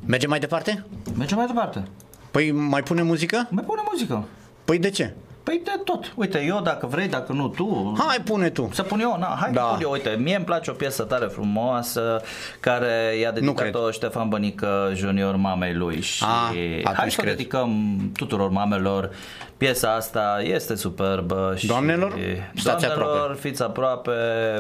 mergem 0.06 0.30
mai 0.30 0.40
departe? 0.40 0.86
Mergem 1.18 1.38
mai 1.38 1.46
departe. 1.46 1.84
Păi 2.32 2.52
mai 2.52 2.84
pune 2.84 3.02
muzică? 3.02 3.48
Mai 3.50 3.64
pune 3.64 3.82
muzică. 3.92 4.28
Păi 4.66 4.80
de 4.80 4.90
ce? 4.90 5.14
Păi 5.44 5.62
de 5.64 5.72
tot. 5.84 6.14
Uite, 6.16 6.44
eu 6.44 6.62
dacă 6.62 6.86
vrei, 6.88 7.08
dacă 7.08 7.34
nu 7.34 7.48
tu... 7.48 7.94
Hai, 7.98 8.18
pune 8.26 8.50
tu. 8.50 8.70
Să 8.74 8.84
pun 8.84 9.00
eu, 9.00 9.16
na, 9.20 9.38
hai 9.40 9.52
Da. 9.52 9.60
da. 9.62 9.68
pun 9.68 9.80
eu, 9.82 9.92
uite, 9.92 10.10
mie 10.20 10.36
îmi 10.36 10.46
place 10.46 10.72
o 10.72 10.74
piesă 10.74 11.04
tare 11.04 11.26
frumoasă 11.26 12.22
care 12.60 13.16
i-a 13.22 13.32
dedicat-o 13.32 13.80
cred. 13.80 13.92
Ștefan 13.94 14.30
Bănică 14.30 14.92
Junior 14.96 15.36
mamei 15.36 15.74
lui 15.74 16.02
și 16.02 16.24
Ah, 16.24 16.30
hai 16.52 16.82
atunci 16.84 17.12
să 17.12 17.18
o 17.20 17.24
cred. 17.24 17.36
dedicăm 17.36 17.98
tuturor 18.16 18.50
mamelor. 18.50 19.10
Piesa 19.58 19.94
asta 19.94 20.42
este 20.44 20.76
superbă 20.76 21.54
și 21.58 21.68
Doamnelor, 21.68 22.14
stați 22.56 22.86
doamnelor, 22.86 23.14
aproape. 23.16 23.40
fiți 23.40 23.64
aproape, 23.64 24.12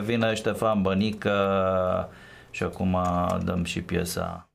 vine 0.03 0.33
Ștefan 0.33 0.81
Bănică 0.81 1.33
și 2.49 2.63
acum 2.63 2.97
dăm 3.43 3.63
și 3.63 3.81
piesa. 3.81 4.47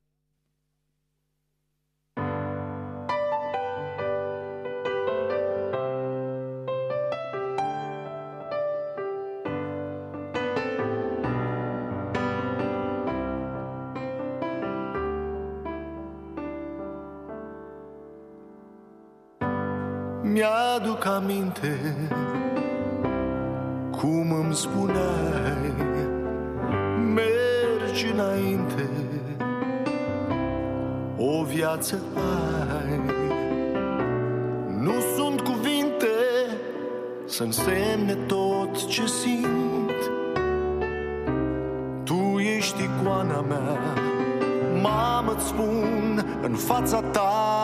Mi-aduc 20.39 21.05
aminte 21.07 21.97
Cum 23.91 24.33
îmi 24.33 24.55
spuneai 24.55 25.73
Mergi 27.15 28.07
înainte 28.13 28.89
O 31.17 31.43
viață 31.43 32.03
ai. 32.15 33.01
Nu 34.81 34.93
sunt 35.17 35.41
cuvinte 35.41 36.17
Să 37.27 37.43
însemne 37.43 38.15
tot 38.15 38.87
ce 38.87 39.07
simt. 39.07 40.11
Tu 42.05 42.39
ești 42.57 42.83
icoana 42.83 43.41
mea 43.41 43.79
Mamă-ți 44.83 45.47
spun 45.47 46.25
În 46.43 46.55
fața 46.55 47.01
ta 47.01 47.58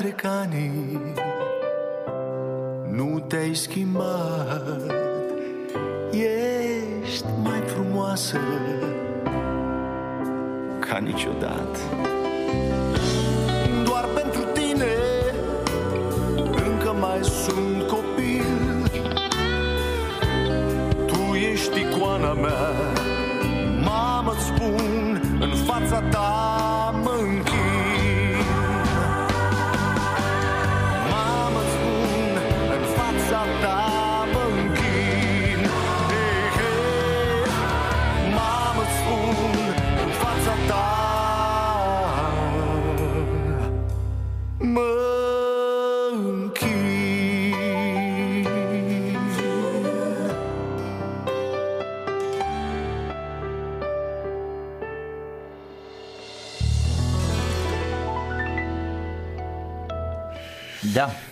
trec 0.00 0.24
ani 0.24 0.70
Nu 2.90 3.20
te-ai 3.28 3.54
schimbat. 3.54 4.80
Ești 6.10 7.26
mai 7.42 7.60
frumoasă 7.60 8.38
Ca 10.78 10.98
niciodată 10.98 11.78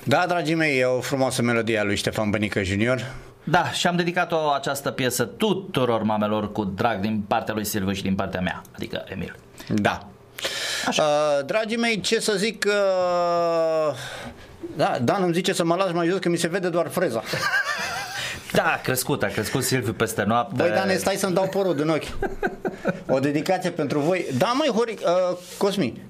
Da. 0.08 0.16
Da, 0.16 0.26
dragii 0.26 0.54
mei, 0.54 0.78
e 0.78 0.84
o 0.84 1.00
frumoasă 1.00 1.42
melodie 1.42 1.78
a 1.78 1.84
lui 1.84 1.96
Ștefan 1.96 2.30
Bănică 2.30 2.62
Junior. 2.62 3.14
Da, 3.44 3.70
și 3.70 3.86
am 3.86 3.96
dedicat-o 3.96 4.50
această 4.50 4.90
piesă 4.90 5.24
tuturor 5.24 6.02
mamelor 6.02 6.52
cu 6.52 6.64
drag 6.64 7.00
din 7.00 7.24
partea 7.28 7.54
lui 7.54 7.64
Silviu 7.64 7.92
și 7.92 8.02
din 8.02 8.14
partea 8.14 8.40
mea, 8.40 8.62
adică 8.74 9.04
Emil. 9.08 9.36
Da. 9.68 10.08
Așa. 10.86 11.02
Uh, 11.02 11.44
dragii 11.46 11.76
mei, 11.76 12.00
ce 12.00 12.20
să 12.20 12.32
zic... 12.36 12.64
Uh... 12.66 13.94
Da, 14.76 14.98
Dan 15.02 15.22
îmi 15.22 15.32
zice 15.32 15.52
să 15.52 15.64
mă 15.64 15.74
las 15.74 15.92
mai 15.92 16.06
jos 16.06 16.18
că 16.18 16.28
mi 16.28 16.36
se 16.36 16.48
vede 16.48 16.68
doar 16.68 16.88
freza. 16.88 17.22
Da, 18.52 18.62
a 18.62 18.80
crescut, 18.82 19.22
a 19.22 19.26
crescut 19.26 19.62
Silviu 19.62 19.92
peste 19.92 20.22
noapte. 20.22 20.54
Băi, 20.56 20.70
Dan, 20.70 20.98
stai 20.98 21.14
să-mi 21.14 21.34
dau 21.34 21.48
părul 21.48 21.76
din 21.76 21.88
ochi. 21.88 22.04
O 23.08 23.18
dedicație 23.18 23.70
pentru 23.70 23.98
voi. 23.98 24.26
Da, 24.38 24.46
măi, 24.46 24.68
Hori, 24.74 24.92
uh, 24.92 25.36
Cosmi, 25.58 26.00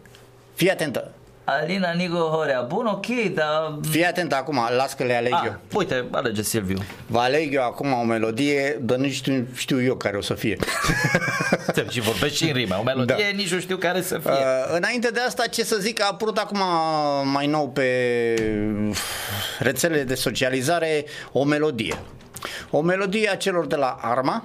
fii 0.54 0.70
atentă. 0.70 1.10
Alina 1.50 1.92
Nigo 1.92 2.18
Horea, 2.18 2.60
bun, 2.60 2.86
ok, 2.86 3.06
dar... 3.34 3.78
Fii 3.90 4.04
atent 4.06 4.32
acum, 4.32 4.60
las 4.76 4.92
că 4.94 5.04
le 5.04 5.16
aleg 5.16 5.32
Ah, 5.32 5.42
eu. 5.44 5.56
uite, 5.74 6.04
alege 6.10 6.42
Silviu. 6.42 6.78
Vă 7.06 7.18
aleg 7.18 7.54
eu 7.54 7.62
acum 7.62 7.92
o 7.92 8.02
melodie, 8.04 8.78
dar 8.80 8.96
nu 8.98 9.08
știu, 9.08 9.46
știu 9.54 9.82
eu 9.82 9.94
care 9.96 10.16
o 10.16 10.20
să 10.20 10.34
fie. 10.34 10.56
și 11.90 12.00
vorbesc 12.00 12.34
și 12.34 12.44
în 12.44 12.52
rime, 12.52 12.74
o 12.74 12.82
melodie, 12.82 13.14
Da. 13.30 13.36
nici 13.36 13.52
nu 13.52 13.60
știu 13.60 13.76
care 13.76 14.02
să 14.02 14.18
fie. 14.18 14.30
Uh, 14.30 14.76
înainte 14.76 15.08
de 15.08 15.20
asta, 15.20 15.46
ce 15.46 15.64
să 15.64 15.76
zic, 15.76 16.02
a 16.02 16.08
apărut 16.10 16.36
acum 16.38 16.58
mai 17.32 17.46
nou 17.46 17.68
pe 17.70 17.88
rețelele 19.58 20.02
de 20.02 20.14
socializare 20.14 21.04
o 21.32 21.44
melodie. 21.44 21.98
O 22.70 22.80
melodie 22.80 23.30
a 23.30 23.36
celor 23.36 23.66
de 23.66 23.76
la 23.76 23.98
Arma 24.00 24.44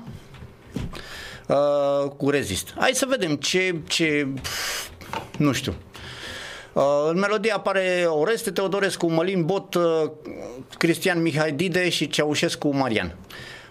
uh, 1.48 2.10
cu 2.18 2.30
Rezist. 2.30 2.74
Hai 2.78 2.92
să 2.94 3.06
vedem 3.10 3.36
ce, 3.36 3.76
ce 3.88 4.28
nu 5.38 5.52
știu. 5.52 5.74
Uh, 6.74 6.84
în 7.10 7.20
melodie 7.20 7.52
apare 7.52 8.06
Oreste 8.08 8.52
Teodorescu, 8.52 9.12
Mălin 9.12 9.46
Bot, 9.46 9.76
uh, 9.76 9.84
Cristian 10.78 11.22
Mihai 11.22 11.52
Dide 11.52 11.90
și 11.90 12.08
Ceaușescu 12.08 12.76
Marian. 12.76 13.16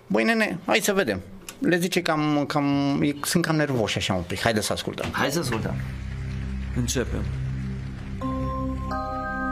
Băi 0.06 0.24
nene, 0.24 0.58
hai 0.66 0.78
să 0.82 0.92
vedem. 0.92 1.20
Le 1.58 1.76
zice 1.78 2.02
cam, 2.02 2.44
cam, 2.46 2.98
e- 3.02 3.14
sunt 3.22 3.44
cam 3.44 3.56
nervoși 3.56 3.96
așa 3.96 4.14
un 4.14 4.22
pic. 4.26 4.40
Haide 4.40 4.60
să 4.60 4.72
ascultăm. 4.72 5.08
Hai 5.12 5.30
să 5.30 5.38
ascultăm. 5.38 5.74
Începem. 6.76 7.22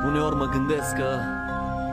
Uneori 0.07 0.35
mă 0.37 0.45
gândesc 0.45 0.95
că 0.95 1.19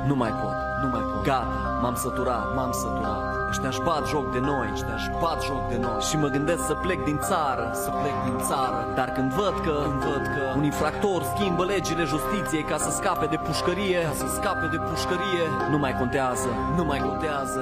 nu 0.07 0.15
mai 0.15 0.29
pot, 0.29 0.53
nu 0.81 0.87
mai 0.93 1.01
pot. 1.11 1.23
Gata, 1.23 1.77
m-am 1.81 1.95
săturat, 1.95 2.55
m-am 2.55 2.71
săturat. 2.71 3.37
Ăștia 3.49 3.69
își 3.69 3.81
bat 3.81 4.07
joc 4.07 4.31
de 4.31 4.39
noi, 4.39 4.69
ăștia 4.73 4.95
își 4.95 5.11
bat 5.21 5.43
joc 5.43 5.69
de 5.69 5.77
noi 5.77 5.99
Și 6.07 6.15
mă 6.17 6.27
gândesc 6.27 6.65
să 6.65 6.73
plec 6.73 7.03
din 7.03 7.19
țară, 7.29 7.65
să 7.83 7.89
plec 8.01 8.15
din 8.23 8.37
țară 8.49 8.79
Dar 8.95 9.09
când 9.15 9.31
văd 9.31 9.55
că, 9.65 9.75
când 9.83 9.99
văd 10.09 10.23
că 10.35 10.43
un 10.57 10.63
infractor 10.63 11.21
schimbă 11.33 11.63
legile 11.65 12.03
justiției 12.03 12.63
ca 12.63 12.77
să 12.77 12.89
scape 12.89 13.25
de 13.25 13.37
pușcărie 13.47 13.99
Ca 14.01 14.13
să 14.21 14.27
scape 14.37 14.67
de 14.71 14.79
pușcărie 14.89 15.43
Nu 15.71 15.77
mai 15.77 15.93
contează, 16.01 16.49
nu 16.77 16.83
mai 16.83 16.99
contează 17.07 17.61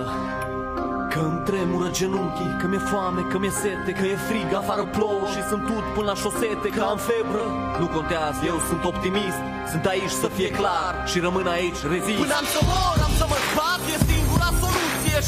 Că 1.12 1.20
îmi 1.20 1.44
tremură 1.50 1.90
genunchii, 2.00 2.56
că 2.60 2.68
mi-e 2.68 2.78
foame, 2.78 3.22
că 3.32 3.38
mi-e 3.38 3.50
sete 3.50 3.92
Că 4.00 4.06
e 4.06 4.16
frig, 4.16 4.54
afară 4.54 4.84
plouă 4.96 5.26
și 5.34 5.42
sunt 5.50 5.64
tut 5.66 5.86
până 5.96 6.06
la 6.12 6.16
șosete 6.24 6.68
Că 6.76 6.82
am 6.82 7.00
febră, 7.12 7.46
nu 7.80 7.88
contează, 7.88 8.40
eu 8.46 8.58
sunt 8.70 8.84
optimist 8.84 9.40
Sunt 9.72 9.86
aici 9.86 10.16
să 10.24 10.28
fie 10.28 10.50
clar 10.60 10.94
și 11.12 11.20
rămân 11.20 11.48
aici, 11.48 11.80
rezist 11.94 12.20
Până 12.24 12.36
am 12.42 12.46
să 12.56 12.60
mor, 12.72 13.05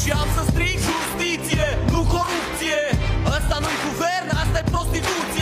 Și 0.02 0.10
am 0.10 0.28
să 0.36 0.42
strig 0.50 0.78
justiție, 0.90 1.66
nu 1.94 2.00
corupție. 2.14 2.80
Ăsta 3.36 3.56
nu-i 3.62 3.78
guvern, 3.88 4.28
asta 4.42 4.58
e 4.62 4.64
prostituție 4.76 5.37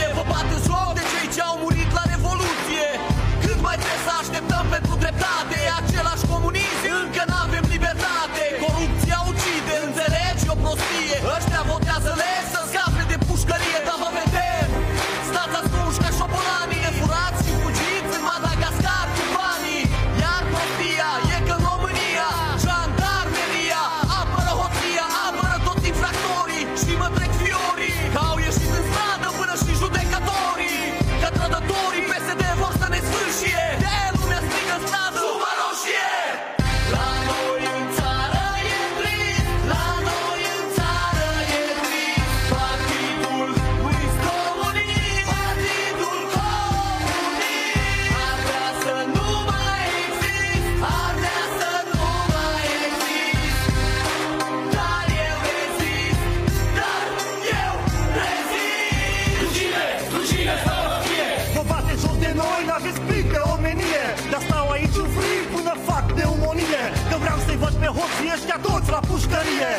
pe 67.87 67.99
hoții 67.99 68.33
ăștia 68.35 68.57
toți 68.67 68.89
la 68.95 69.01
pușcărie. 69.09 69.73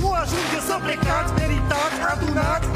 Nu 0.00 0.08
ajunge 0.22 0.58
să 0.68 0.74
plecați, 0.86 1.30
meritați, 1.40 1.98
adunați 2.12 2.68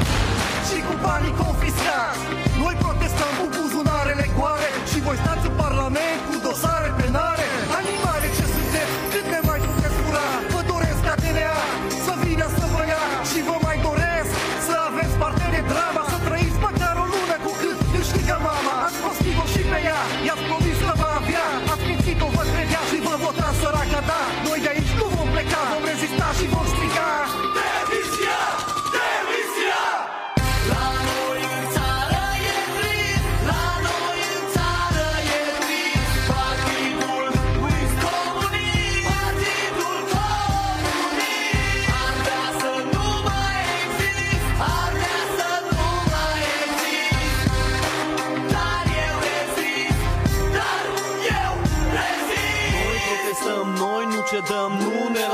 Și 0.67 0.77
cu 0.87 0.93
banii 1.05 1.35
confiscați. 1.43 2.21
Noi 2.61 2.75
protestăm 2.83 3.31
cu 3.39 3.45
buzunarele 3.57 4.25
goare 4.37 4.69
Și 4.89 4.97
voi 5.05 5.17
stați 5.23 5.45
în 5.49 5.55
parlament 5.63 6.19
cu 6.27 6.35
dosare 6.47 6.89
penale 6.99 7.45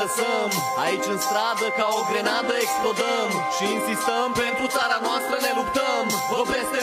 lăsăm. 0.04 0.50
Aici 0.84 1.08
în 1.14 1.20
stradă 1.26 1.68
ca 1.78 1.86
o 1.98 2.02
grenadă 2.10 2.54
explodăm. 2.64 3.30
Și 3.56 3.64
insistăm, 3.78 4.28
pentru 4.44 4.66
țara 4.76 4.98
noastră 5.08 5.36
ne 5.46 5.52
luptăm. 5.60 6.04
Vă 6.32 6.42
blestemăm, 6.50 6.83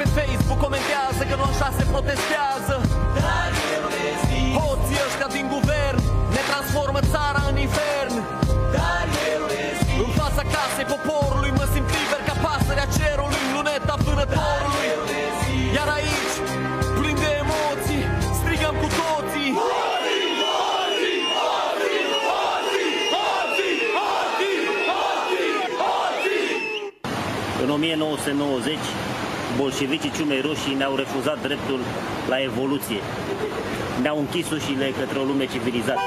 pe 0.00 0.08
Facebook 0.18 0.58
comentează 0.66 1.22
Că 1.30 1.34
nu 1.40 1.44
așa 1.52 1.68
se 1.78 1.84
protestează. 1.92 2.74
Hoții 4.58 4.98
ăștia 5.06 5.28
din 5.36 5.46
guvern 5.54 5.98
Ne 6.34 6.42
transformă 6.50 7.00
țara 7.12 7.42
în 7.50 7.56
infern. 7.66 8.14
În 10.04 10.10
fața 10.20 10.42
casei 10.54 10.88
poporului 10.94 11.52
Mă 11.58 11.66
simt 11.72 11.88
liber 11.96 12.20
ca 12.28 12.34
pasărea 12.44 12.86
cerului 12.96 13.42
în 13.46 13.50
Luneta 13.56 13.94
vânătorului. 14.06 14.88
Iar 15.76 15.88
aici, 15.98 16.34
plin 16.98 17.16
de 17.24 17.30
emoții 17.44 18.02
Strigăm 18.40 18.74
cu 18.82 18.88
toții. 19.00 19.50
În 27.62 27.70
1990, 27.70 28.78
bolșevicii 29.62 30.14
ciumei 30.16 30.46
roșii 30.48 30.78
ne-au 30.80 30.94
refuzat 31.02 31.38
dreptul 31.46 31.80
la 32.32 32.38
evoluție. 32.50 33.00
Ne-au 34.02 34.18
închis 34.24 34.46
ușile 34.56 34.86
către 35.00 35.18
o 35.22 35.24
lume 35.30 35.46
civilizată. 35.54 36.06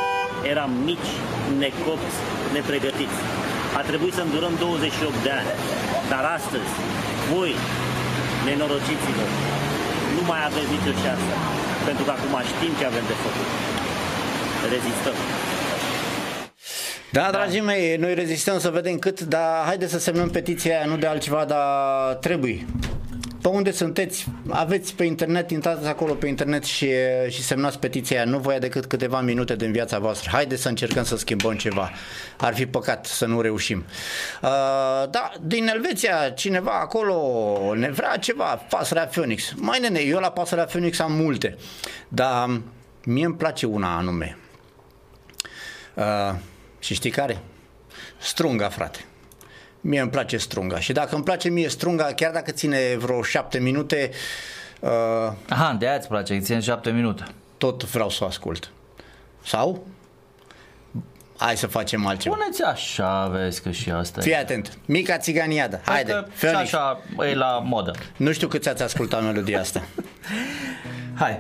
Eram 0.52 0.72
mici, 0.88 1.12
necopți, 1.64 2.18
nepregătiți. 2.56 3.20
A 3.80 3.82
trebuit 3.90 4.14
să 4.18 4.22
îndurăm 4.24 4.54
28 4.60 5.24
de 5.26 5.32
ani. 5.40 5.52
Dar 6.12 6.24
astăzi, 6.38 6.72
voi, 7.32 7.52
nenorociților, 8.48 9.30
nu 10.16 10.22
mai 10.30 10.42
aveți 10.48 10.74
nicio 10.76 10.94
șansă. 11.04 11.34
Pentru 11.88 12.04
că 12.06 12.12
acum 12.14 12.36
știm 12.52 12.74
ce 12.80 12.86
avem 12.92 13.06
de 13.12 13.18
făcut. 13.24 13.50
Rezistăm. 14.74 15.18
Da, 17.18 17.26
dragii 17.36 17.68
mei, 17.72 17.84
noi 18.04 18.14
rezistăm 18.24 18.58
să 18.60 18.70
vedem 18.70 18.96
cât, 19.06 19.18
dar 19.22 19.66
haideți 19.70 19.92
să 19.92 20.00
semnăm 20.00 20.30
petiția 20.30 20.72
aia, 20.76 20.86
nu 20.92 20.98
de 20.98 21.08
altceva, 21.08 21.46
dar 21.54 22.14
trebuie. 22.26 22.66
Pe 23.44 23.50
unde 23.50 23.72
sunteți, 23.72 24.28
aveți 24.50 24.96
pe 24.96 25.04
internet, 25.04 25.52
intrați 25.52 25.88
acolo 25.88 26.14
pe 26.14 26.28
internet 26.28 26.64
și, 26.64 26.92
și 27.30 27.42
semnați 27.42 27.80
petiția 27.80 28.18
aia. 28.18 28.30
Nu 28.30 28.40
vă 28.40 28.52
ia 28.52 28.60
decât 28.60 28.86
câteva 28.86 29.22
minute 29.22 29.56
din 29.56 29.72
viața 29.72 30.00
voastră. 30.00 30.30
Haideți 30.34 30.62
să 30.62 30.70
încercăm 30.70 31.04
să 31.04 31.18
schimbăm 31.18 31.56
ceva. 31.56 31.92
Ar 32.38 32.54
fi 32.54 32.66
păcat 32.66 33.06
să 33.06 33.26
nu 33.26 33.42
reușim. 33.42 33.78
Uh, 34.42 34.50
da, 35.10 35.32
din 35.42 35.68
Elveția, 35.68 36.30
cineva 36.30 36.80
acolo 36.80 37.74
ne 37.76 37.90
vrea 37.90 38.18
ceva, 38.18 38.46
pasărea 38.70 39.06
Phoenix. 39.06 39.54
Mai 39.56 39.80
nene, 39.80 40.00
eu 40.00 40.20
la 40.20 40.32
pasărea 40.32 40.66
Phoenix 40.66 41.00
am 41.00 41.12
multe, 41.12 41.58
dar 42.08 42.62
mie 43.04 43.26
îmi 43.26 43.36
place 43.36 43.66
una 43.66 43.98
anume. 43.98 44.38
Uh, 45.94 46.36
și 46.80 46.94
știi 46.94 47.12
care? 47.12 47.38
Strunga, 48.18 48.70
frate. 48.70 49.00
Mie 49.86 50.00
îmi 50.00 50.10
place 50.10 50.38
strunga. 50.38 50.80
Și 50.80 50.92
dacă 50.94 51.16
îmi 51.16 51.24
place 51.24 51.50
mie 51.50 51.68
strunga, 51.70 52.04
chiar 52.04 52.32
dacă 52.32 52.52
ține 52.52 52.78
vreo 52.98 53.22
șapte 53.24 53.60
minute, 53.60 54.10
uh, 54.80 54.90
Aha, 55.50 55.76
de 55.80 55.88
aia 55.88 55.96
îți 55.98 56.08
place, 56.08 56.34
îți 56.36 56.46
ține 56.46 56.60
șapte 56.60 56.92
minute. 56.92 57.24
tot 57.58 57.84
vreau 57.84 58.10
să 58.10 58.24
o 58.24 58.28
ascult. 58.28 58.72
Sau? 59.46 59.88
Hai 61.38 61.58
să 61.58 61.68
facem 61.68 62.06
altceva. 62.06 62.36
Puneți 62.36 62.62
așa, 62.64 63.28
vezi 63.28 63.62
că 63.62 63.72
și 63.72 63.90
asta 63.92 64.22
Fii 64.22 64.32
e. 64.32 64.38
atent. 64.38 64.78
Mica 64.86 65.18
țiganiadă. 65.18 65.82
Haide. 65.86 66.12
Că 66.12 66.26
și 66.32 66.38
Phoenix. 66.46 66.74
așa 66.74 67.02
e 67.20 67.34
la 67.36 67.60
modă. 67.66 67.94
Nu 68.18 68.32
știu 68.32 68.48
câți 68.48 68.70
ați 68.70 68.84
ascultat 68.84 69.24
melodia 69.24 69.60
asta. 69.60 69.84
Hai. 71.22 71.40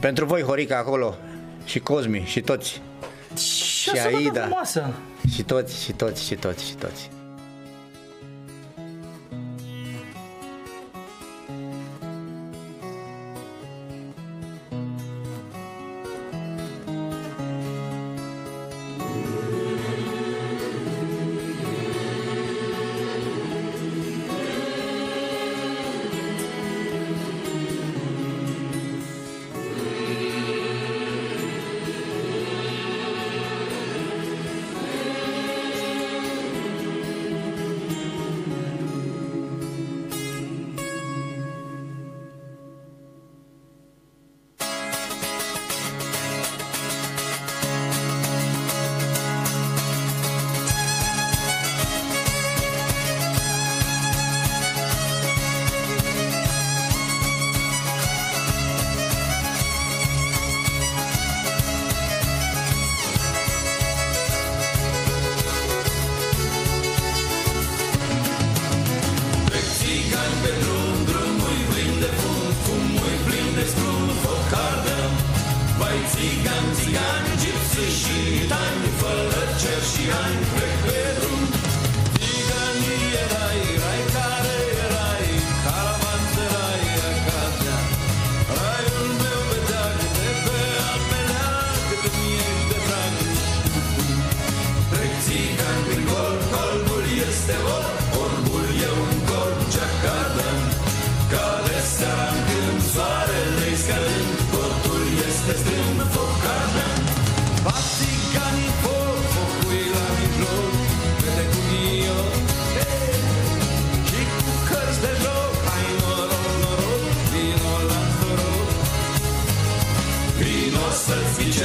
Pentru 0.00 0.24
voi, 0.24 0.42
Horica, 0.42 0.76
acolo, 0.78 1.16
și 1.64 1.78
Cosmi, 1.78 2.22
și 2.26 2.40
toți. 2.40 2.80
Și, 3.36 3.44
Și 3.82 3.90
asta 3.90 4.02
toată 4.08 4.16
Aida. 4.16 4.40
frumoasă. 4.40 4.92
Și 5.34 5.42
toți, 5.42 5.82
și 5.84 5.92
toți, 5.92 6.24
și 6.26 6.34
toți, 6.34 6.66
și 6.66 6.74
toți. 6.74 7.10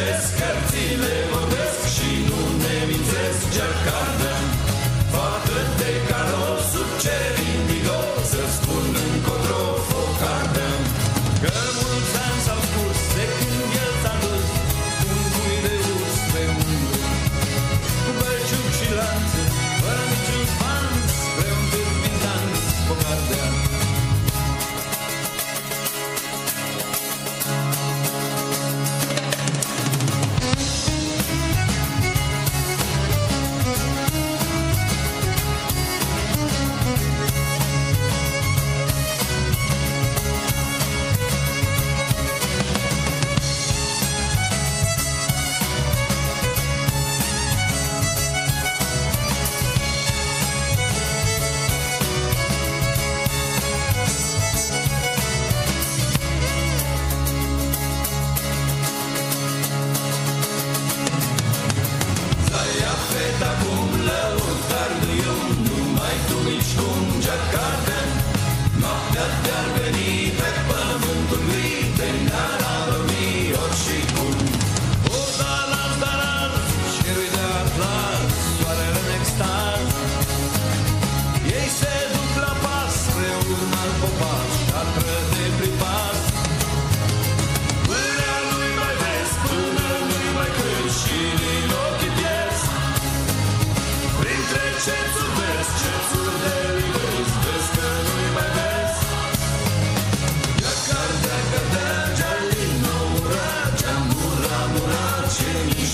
this 0.06 0.43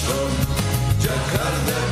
mișto 0.10 1.89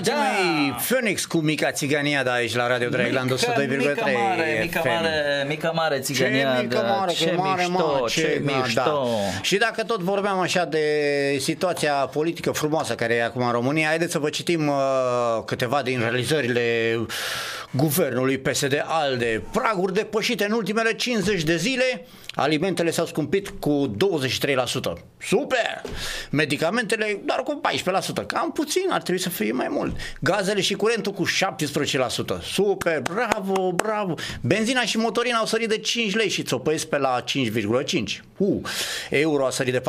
dragii 0.00 0.12
Da. 0.12 0.50
mei, 0.60 0.74
Phoenix 0.88 1.24
cu 1.24 1.38
Mica 1.38 1.70
Țigania 1.70 2.22
de 2.22 2.30
aici 2.30 2.54
la 2.54 2.66
Radio 2.66 2.88
Dragland 2.88 3.34
102,3 3.34 3.68
mică 3.76 3.94
mare, 4.14 4.58
mică 4.62 4.78
FM. 4.78 4.88
mare, 4.88 5.44
mică 5.48 5.72
mare 5.74 5.98
țigănia. 5.98 6.54
Ce 6.56 6.62
mică 6.62 6.76
mare, 6.88 7.12
ce 7.12 7.24
ce 7.24 7.32
mare, 7.36 7.64
mișto, 7.68 7.98
mă, 8.00 8.06
ce 8.08 8.42
da, 8.44 8.52
mișto. 8.56 8.80
Da. 8.80 9.40
Și 9.42 9.56
dacă 9.56 9.82
tot 9.84 10.00
vorbeam 10.00 10.38
așa 10.38 10.64
de 10.64 10.84
situația 11.40 11.92
politică 11.92 12.50
frumoasă 12.50 12.94
care 12.94 13.14
e 13.14 13.24
acum 13.24 13.42
în 13.46 13.52
România, 13.52 13.86
haideți 13.88 14.12
să 14.12 14.18
vă 14.18 14.28
citim 14.28 14.68
uh, 14.68 14.74
câteva 15.44 15.82
din 15.82 16.00
realizările 16.00 16.98
guvernului 17.70 18.38
PSD-ALDE. 18.38 19.42
Praguri 19.52 19.94
depășite 19.94 20.44
în 20.44 20.52
ultimele 20.52 20.92
50 20.94 21.42
de 21.42 21.56
zile, 21.56 22.06
alimentele 22.34 22.90
s-au 22.90 23.06
scumpit 23.06 23.48
cu 23.48 23.96
23%. 23.96 24.92
Super! 25.18 25.82
Medicamentele 26.30 27.20
doar 27.24 27.42
cu 27.42 27.60
14%. 28.22 28.26
Cam 28.26 28.52
puțin, 28.52 28.82
ar 28.90 29.02
trebui 29.02 29.20
să 29.20 29.28
fie 29.28 29.52
mai 29.52 29.66
mult. 29.70 29.96
Gazele 30.20 30.60
și 30.60 30.74
curentul 30.74 31.12
cu 31.12 31.24
17%. 31.26 32.42
Super, 32.42 33.02
bravo, 33.02 33.72
bravo. 33.72 34.14
Benzina 34.40 34.80
și 34.80 34.96
motorina 34.96 35.38
au 35.38 35.46
sărit 35.46 35.68
de 35.68 35.78
5 35.78 36.14
lei 36.14 36.28
și 36.28 36.42
țopăiesc 36.42 36.86
pe 36.86 36.98
la 36.98 37.24
5,5. 37.24 38.20
Uh, 38.36 38.60
euro 39.10 39.46
a 39.46 39.50
sărit 39.50 39.72
de 39.72 39.82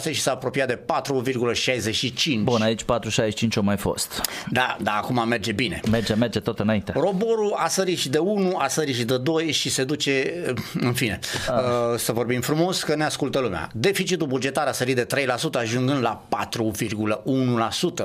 4,6 0.00 0.12
și 0.12 0.20
s-a 0.20 0.32
apropiat 0.32 0.68
de 0.68 0.78
4,65. 0.78 2.42
Bun, 2.42 2.62
aici 2.62 2.82
465 2.82 3.56
o 3.56 3.62
mai 3.62 3.76
fost. 3.76 4.20
Da, 4.50 4.76
da, 4.80 4.92
acum 4.92 5.28
merge 5.28 5.52
bine. 5.52 5.80
Merge, 5.90 6.14
merge 6.14 6.40
tot 6.40 6.58
înainte. 6.58 6.92
Roborul 6.94 7.54
a 7.56 7.68
sărit 7.68 7.98
și 7.98 8.08
de 8.08 8.18
1, 8.18 8.56
a 8.56 8.68
sărit 8.68 8.94
și 8.94 9.04
de 9.04 9.18
2 9.18 9.52
și 9.52 9.70
se 9.70 9.84
duce, 9.84 10.44
în 10.80 10.92
fine, 10.92 11.18
uh, 11.48 11.69
să 11.96 12.12
vorbim 12.12 12.40
frumos 12.40 12.82
că 12.82 12.94
ne 12.94 13.04
ascultă 13.04 13.38
lumea. 13.38 13.68
Deficitul 13.74 14.26
bugetar 14.26 14.66
a 14.66 14.72
sărit 14.72 14.96
de 14.96 15.06
3%, 15.06 15.06
ajungând 15.52 16.02
la 16.02 16.28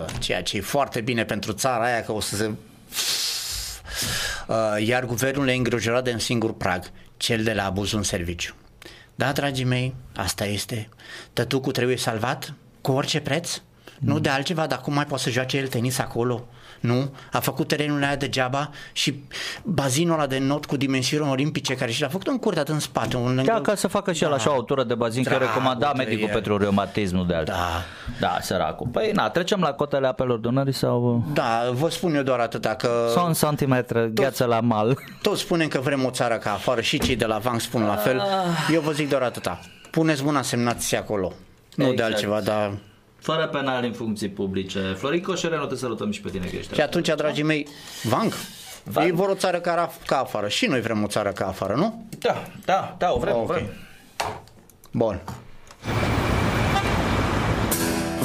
4,1%, 0.08 0.20
ceea 0.20 0.44
ce 0.44 0.58
e 0.58 0.62
foarte 0.62 1.02
bine 1.02 1.26
pentru 1.26 1.52
țara 1.52 1.84
aia 1.86 2.04
că 2.04 2.12
o 2.12 2.20
să 2.20 2.36
se... 2.36 2.52
Uh, 4.48 4.86
iar 4.86 5.06
guvernul 5.06 5.48
e 5.48 5.54
îngrijorat 5.54 6.04
de 6.04 6.12
un 6.12 6.20
singur 6.20 6.54
prag, 6.54 6.84
cel 7.18 7.44
de 7.44 7.54
la 7.54 7.66
abuzul 7.66 7.98
în 7.98 8.04
serviciu. 8.04 8.54
Da, 9.16 9.32
dragii 9.32 9.66
mei, 9.66 9.96
asta 10.16 10.46
este. 10.46 10.90
Tătucul 11.34 11.72
trebuie 11.72 11.98
salvat 11.98 12.54
cu 12.82 12.92
orice 12.92 13.20
preț? 13.20 13.62
Nu 14.00 14.20
de 14.20 14.30
altceva, 14.30 14.68
dar 14.68 14.82
cum 14.82 14.94
mai 14.94 15.06
poate 15.06 15.24
să 15.24 15.30
joace 15.30 15.58
el 15.58 15.68
tenis 15.68 15.98
acolo? 15.98 16.48
Nu? 16.80 17.12
A 17.32 17.40
făcut 17.40 17.68
terenul 17.68 18.04
aia 18.04 18.16
degeaba 18.16 18.70
și 18.92 19.24
bazinul 19.64 20.14
ăla 20.14 20.28
de 20.28 20.38
not 20.38 20.66
cu 20.66 20.78
dimensiuni 20.78 21.30
olimpice 21.30 21.76
care 21.76 21.92
și 21.92 22.02
l-a 22.02 22.08
făcut 22.08 22.28
încurtat 22.28 22.70
în 22.70 22.80
spate. 22.80 23.18
Un 23.18 23.42
Da, 23.46 23.62
ca 23.62 23.76
să 23.76 23.88
facă 23.88 24.12
și 24.14 24.24
el 24.24 24.34
așa 24.34 24.58
o 24.58 24.62
tură 24.62 24.84
de 24.84 24.96
bazin, 24.96 25.24
că 25.24 25.30
Dragul 25.30 25.48
recomanda 25.48 25.92
de 25.96 26.04
medicul 26.04 26.28
el. 26.28 26.34
pentru 26.34 26.58
reumatism, 26.58 27.16
nu 27.16 27.24
de 27.24 27.34
altfel. 27.34 27.56
Da. 28.20 28.28
Da, 28.28 28.38
săracul. 28.42 28.88
Păi 28.92 29.12
na, 29.14 29.30
trecem 29.30 29.60
la 29.60 29.74
cotele 29.74 30.08
apelor 30.08 30.38
Dunării 30.38 30.74
sau... 30.74 31.24
Da, 31.34 31.70
vă 31.72 31.90
spun 31.90 32.16
eu 32.16 32.22
doar 32.24 32.40
atâta 32.40 32.70
că... 32.76 32.90
Sau 33.14 33.28
un 33.28 33.34
santimetru 33.34 34.10
gheață 34.14 34.46
la 34.46 34.60
mal. 34.60 34.98
Toți 35.22 35.42
spunem 35.42 35.68
că 35.68 35.80
vrem 35.80 36.06
o 36.06 36.10
țară 36.10 36.36
ca 36.36 36.52
afară 36.52 36.82
și 36.82 37.00
cei 37.00 37.16
de 37.16 37.26
la 37.26 37.38
Vang 37.38 37.60
spun 37.60 37.86
la 37.86 37.96
fel. 37.96 38.22
Eu 38.74 38.82
vă 38.82 38.92
zic 38.92 39.10
doar 39.10 39.22
atâta. 39.22 39.60
Puneți 39.92 40.24
mâna 40.24 40.42
semnați 40.42 40.96
acolo. 40.96 41.34
Nu 41.76 41.86
de 41.86 41.92
Exact. 41.92 42.12
altceva, 42.12 42.42
dar... 42.42 42.72
Fără 43.26 43.48
penal 43.48 43.84
în 43.84 43.94
funcții 43.94 44.30
publice. 44.30 44.80
Florin 44.98 45.22
Coșerenu, 45.22 45.66
te 45.66 45.76
salutăm 45.76 46.12
și 46.12 46.22
pe 46.22 46.30
tine 46.30 46.46
că 46.46 46.56
ești 46.56 46.74
Și 46.74 46.82
atunci, 46.82 47.08
dragii 47.16 47.44
mei, 47.44 47.68
Vang, 48.04 48.34
ei 49.00 49.12
vor 49.12 49.30
o 49.30 49.34
țară 49.36 49.60
ca, 49.60 49.92
ca 50.06 50.18
afară. 50.20 50.48
Și 50.48 50.66
noi 50.66 50.82
vrem 50.82 51.04
o 51.04 51.08
țară 51.08 51.30
ca 51.32 51.48
afară, 51.48 51.74
nu? 51.74 52.08
Da, 52.20 52.44
da, 52.66 52.96
da, 52.98 53.12
o 53.12 53.20
vrem, 53.20 53.36
o 53.36 53.40
Ok. 53.40 53.48
vrem. 53.48 53.66
Bun. 54.92 55.22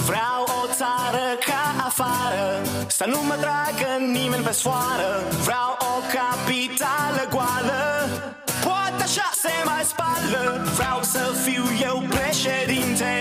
Vreau 0.07 0.43
o 0.63 0.67
țară 0.81 1.25
ca 1.47 1.85
afară 1.85 2.45
Să 2.89 3.05
nu 3.09 3.21
mă 3.29 3.35
tragă 3.45 3.91
nimeni 4.13 4.45
pe 4.45 4.53
soară 4.53 5.11
Vreau 5.45 5.71
o 5.93 5.95
capitală 6.17 7.23
goală 7.31 7.83
Poate 8.65 9.03
așa 9.03 9.31
se 9.43 9.53
mai 9.65 9.83
spală 9.93 10.63
Vreau 10.79 10.99
să 11.03 11.23
fiu 11.45 11.65
eu 11.89 11.97
președinte 12.09 13.13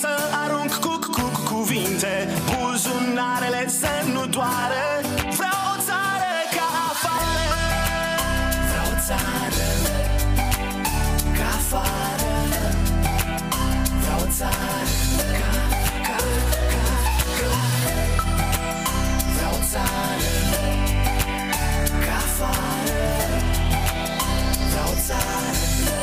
Să 0.00 0.12
Buzunarele 3.26 3.68
să 3.68 4.10
nu 4.12 4.26
doară. 4.26 4.84
Vreau 5.38 5.60
o 5.72 5.80
țară 5.86 6.32
ca 6.56 6.66
afară. 6.90 7.60
Vreau 8.68 8.88
o 8.92 8.98
țară 9.06 9.66
ca 11.38 11.48
afară. 11.58 12.34
Vreau 14.00 14.20
o 14.20 14.30
țară 14.38 14.84
ca, 15.40 15.52
ca, 16.06 16.18
ca, 16.70 16.84
ca. 17.38 17.54
Vreau 19.34 19.54
o 19.54 19.64
țară 19.72 20.34
ca 22.06 22.16
afară. 22.26 23.00
Vreau 24.70 24.90
o 24.92 25.00
țară 25.06 25.50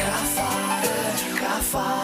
ca 0.06 0.14
afară, 0.24 0.96
ca 1.40 1.52
afară 1.60 2.03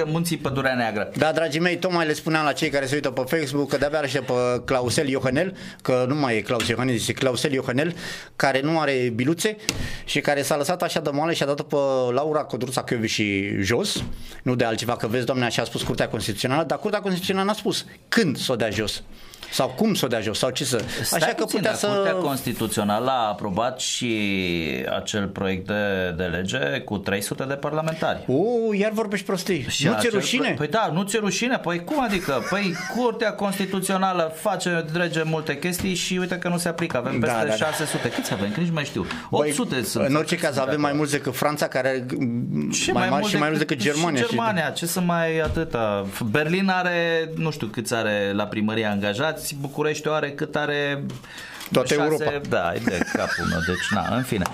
Și 0.00 0.06
o 0.06 0.08
să 0.08 0.08
aleagă 0.08 0.10
munții 0.10 0.36
Pădurea 0.36 0.74
Neagră. 0.74 1.10
Da, 1.16 1.32
dragii 1.32 1.60
mei, 1.60 1.78
tocmai 1.78 2.06
le 2.06 2.12
spuneam 2.12 2.44
la 2.44 2.52
cei 2.52 2.68
care 2.68 2.86
se 2.86 2.94
uită 2.94 3.10
pe 3.10 3.22
Facebook 3.26 3.68
că 3.68 3.76
de-abia 3.76 4.06
și 4.06 4.18
pe 4.18 4.62
Clausel 4.64 5.08
Iohanel, 5.08 5.56
că 5.82 6.04
nu 6.08 6.14
mai 6.14 6.36
e 6.36 6.40
Claus 6.40 6.68
Iohanel, 6.68 6.94
este 6.94 7.12
Clausel 7.12 7.52
Iohanel, 7.52 7.94
care 8.36 8.60
nu 8.60 8.80
are 8.80 9.12
biluțe 9.14 9.56
și 10.04 10.20
care 10.20 10.42
s-a 10.42 10.56
lăsat 10.56 10.82
așa 10.82 11.00
de 11.00 11.10
moale 11.12 11.34
și 11.34 11.42
a 11.42 11.46
dat 11.46 11.62
pe 11.62 11.76
Laura 12.12 12.40
Codruța 12.40 12.84
și 13.04 13.56
jos, 13.60 14.02
nu 14.42 14.54
de 14.54 14.64
altceva, 14.64 14.96
că 14.96 15.06
vezi, 15.06 15.24
doamne, 15.24 15.44
așa 15.44 15.62
a 15.62 15.64
spus 15.64 15.82
Curtea 15.82 16.08
Constituțională, 16.08 16.64
dar 16.64 16.78
Curtea 16.78 17.00
Constituțională 17.00 17.46
n-a 17.46 17.54
spus 17.54 17.84
când 18.08 18.36
să 18.36 18.52
o 18.52 18.56
dea 18.56 18.70
jos 18.70 19.02
sau 19.52 19.68
cum 19.68 19.94
să 19.94 20.04
o 20.04 20.08
dea 20.08 20.20
jos 20.20 20.38
sau 20.38 20.50
ce 20.50 20.64
să... 20.64 20.84
Stai 21.02 21.18
Așa 21.22 21.26
că 21.32 21.42
puțin, 21.42 21.56
putea 21.58 21.70
dar 21.70 21.80
să... 21.80 21.86
Curtea 21.86 22.12
Constituțională 22.12 23.10
a 23.10 23.28
aprobat 23.28 23.80
și 23.80 24.16
acel 24.96 25.26
proiect 25.26 25.66
de, 25.66 26.14
de 26.16 26.24
lege 26.24 26.80
cu 26.84 26.98
300 26.98 27.44
de 27.44 27.54
parlamentari. 27.54 28.24
O, 28.26 28.74
iar 28.74 28.90
vorbești 28.92 29.26
prostii. 29.26 29.66
Și 29.68 29.84
nu 29.84 29.90
ți-e 29.90 29.98
acel- 29.98 30.10
rușine? 30.10 30.54
Păi 30.56 30.68
da, 30.68 30.90
nu 30.92 31.02
ți-e 31.02 31.18
rușine? 31.18 31.56
Păi 31.58 31.84
cum 31.84 32.02
adică? 32.02 32.46
Păi 32.50 32.74
Curtea 32.96 33.32
Constituțională 33.32 34.32
face 34.34 34.84
drege 34.92 35.22
multe 35.24 35.58
chestii 35.58 35.94
și 35.94 36.16
uite 36.16 36.36
că 36.38 36.48
nu 36.48 36.58
se 36.58 36.68
aplică. 36.68 36.96
Avem 36.96 37.20
Da, 37.20 37.26
peste 37.26 37.42
da, 37.42 37.48
da. 37.64 37.72
600. 37.72 38.08
Câți 38.08 38.32
avem? 38.32 38.52
Că 38.52 38.58
nici 38.60 38.68
nu 38.68 38.74
mai 38.74 38.84
știu. 38.84 39.06
Băi, 39.30 39.48
800 39.48 39.82
sunt. 39.82 40.06
În 40.06 40.14
orice 40.14 40.36
caz 40.36 40.56
avem 40.58 40.80
mai 40.80 40.92
mulți 40.92 41.12
decât 41.12 41.36
Franța, 41.36 41.68
care 41.68 41.88
are 41.88 42.06
Și 42.72 42.90
mai, 42.90 43.08
mari 43.08 43.26
și 43.26 43.36
mai 43.36 43.48
mulți 43.48 43.66
decât 43.66 43.82
Germania. 43.82 44.20
Și 44.22 44.28
Germania, 44.28 44.70
ce 44.70 44.86
să 44.86 45.00
mai 45.00 45.38
atâta? 45.38 46.06
Berlin 46.30 46.68
are, 46.68 47.30
nu 47.36 47.50
știu 47.50 47.66
câți 47.66 47.94
are 47.94 48.32
la 48.34 48.44
primărie 48.46 48.84
angajați, 48.86 49.39
București 49.60 50.08
o 50.08 50.12
are 50.12 50.30
cât 50.30 50.56
are 50.56 51.02
Toată 51.72 51.88
șase, 51.94 52.02
Europa. 52.04 52.40
Da, 52.48 52.72
e 52.74 52.78
de 52.84 52.98
capul 53.12 53.44
meu, 53.50 53.58
deci 53.66 53.88
na, 53.90 54.16
în 54.16 54.22
fine. 54.22 54.44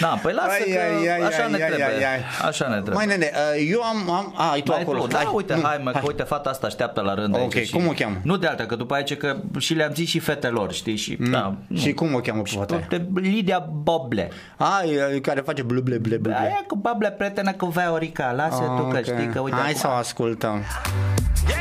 Na, 0.00 0.08
păi 0.08 0.32
lasă 0.32 0.48
Ai, 0.50 0.72
că 0.72 0.78
ai, 0.78 1.08
ai, 1.12 1.26
așa 1.26 1.42
ai, 1.44 1.50
ne 1.50 1.62
ai, 1.62 1.66
trebuie. 1.68 1.84
ai, 2.06 2.12
ai. 2.14 2.20
Așa 2.48 2.66
ne 2.68 2.72
trebuie. 2.74 2.94
Mai 2.94 3.06
nene, 3.06 3.30
uh, 3.34 3.68
eu 3.70 3.82
am, 3.82 4.10
am 4.10 4.34
a, 4.36 4.50
ai 4.50 4.60
tu 4.62 4.72
Ai 4.72 4.80
acolo. 4.80 5.00
tu, 5.00 5.06
da, 5.06 5.30
uite, 5.34 5.54
nu, 5.54 5.60
hai 5.62 5.80
mă, 5.82 5.90
că 5.90 6.00
uite, 6.06 6.22
fata 6.22 6.50
asta 6.50 6.66
așteaptă 6.66 7.00
la 7.00 7.14
rând 7.14 7.34
Ok, 7.34 7.54
aici. 7.56 7.70
cum 7.70 7.86
o 7.86 7.90
cheamă? 7.90 8.16
Nu 8.22 8.36
de 8.36 8.46
alta, 8.46 8.66
că 8.66 8.76
după 8.76 8.94
aici 8.94 9.16
că 9.16 9.36
și 9.58 9.74
le-am 9.74 9.92
zis 9.94 10.08
și 10.08 10.18
fetelor, 10.18 10.72
știi, 10.72 10.96
și 10.96 11.16
da. 11.30 11.54
Mm. 11.66 11.76
Și 11.76 11.92
cum 11.92 12.14
o 12.14 12.18
cheamă 12.18 12.42
pe 12.42 12.50
fata 12.54 12.74
aia? 12.74 12.86
Uite, 12.90 13.10
Lidia 13.20 13.58
Boble. 13.72 14.30
Ai, 14.56 15.18
care 15.22 15.40
face 15.40 15.62
blu 15.62 15.80
ble 15.80 15.96
ble 15.98 16.16
ble. 16.16 16.36
Aia 16.38 16.64
cu 16.66 16.76
Boble, 16.76 17.10
prietenă 17.10 17.52
cu 17.52 17.66
Veorica, 17.66 18.32
lasă 18.36 18.62
tu 18.76 18.82
că 18.88 18.96
Ah, 18.96 19.08
ok. 19.08 19.16
știi 19.18 19.28
că 19.32 19.40
uite 19.40 19.56
Hai 19.56 19.68
acum- 19.68 19.80
să 19.80 19.86
o 19.88 19.90
ascultăm. 19.90 20.62
Mă 21.44 21.52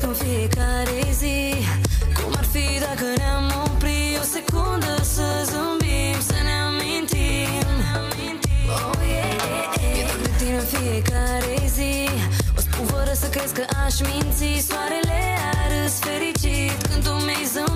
gândesc 0.00 0.20
în 0.20 0.26
fiecare 0.26 1.12
zi? 1.12 1.54
Cum 2.14 2.32
ar 2.36 2.44
fi 2.44 2.66
dacă 2.86 3.06
ne-am 3.16 3.52
opri 3.64 4.18
O 4.22 4.24
secundă 4.36 4.94
să 5.02 5.26
zâmbim 5.50 6.18
Să 6.28 6.38
ne 6.46 6.54
amintim. 6.68 7.66
Oh 8.66 8.98
yeah. 9.12 9.98
E 9.98 10.02
doar 10.06 10.20
de 10.22 10.30
tine 10.38 10.56
în 10.56 10.68
fiecare 10.76 11.56
zi. 11.76 12.08
O 12.56 12.60
spun 12.60 12.86
fără 12.86 13.12
să 13.12 13.26
crezi 13.26 13.54
că 13.54 13.64
aș 13.84 13.94
minți. 14.08 14.66
Soarele 14.68 15.20
a 15.48 15.62
râs 15.72 15.94
fericit 16.06 16.86
Când 16.86 17.04
tu 17.04 17.12
mi-ai 17.26 17.44
zâmbit 17.52 17.73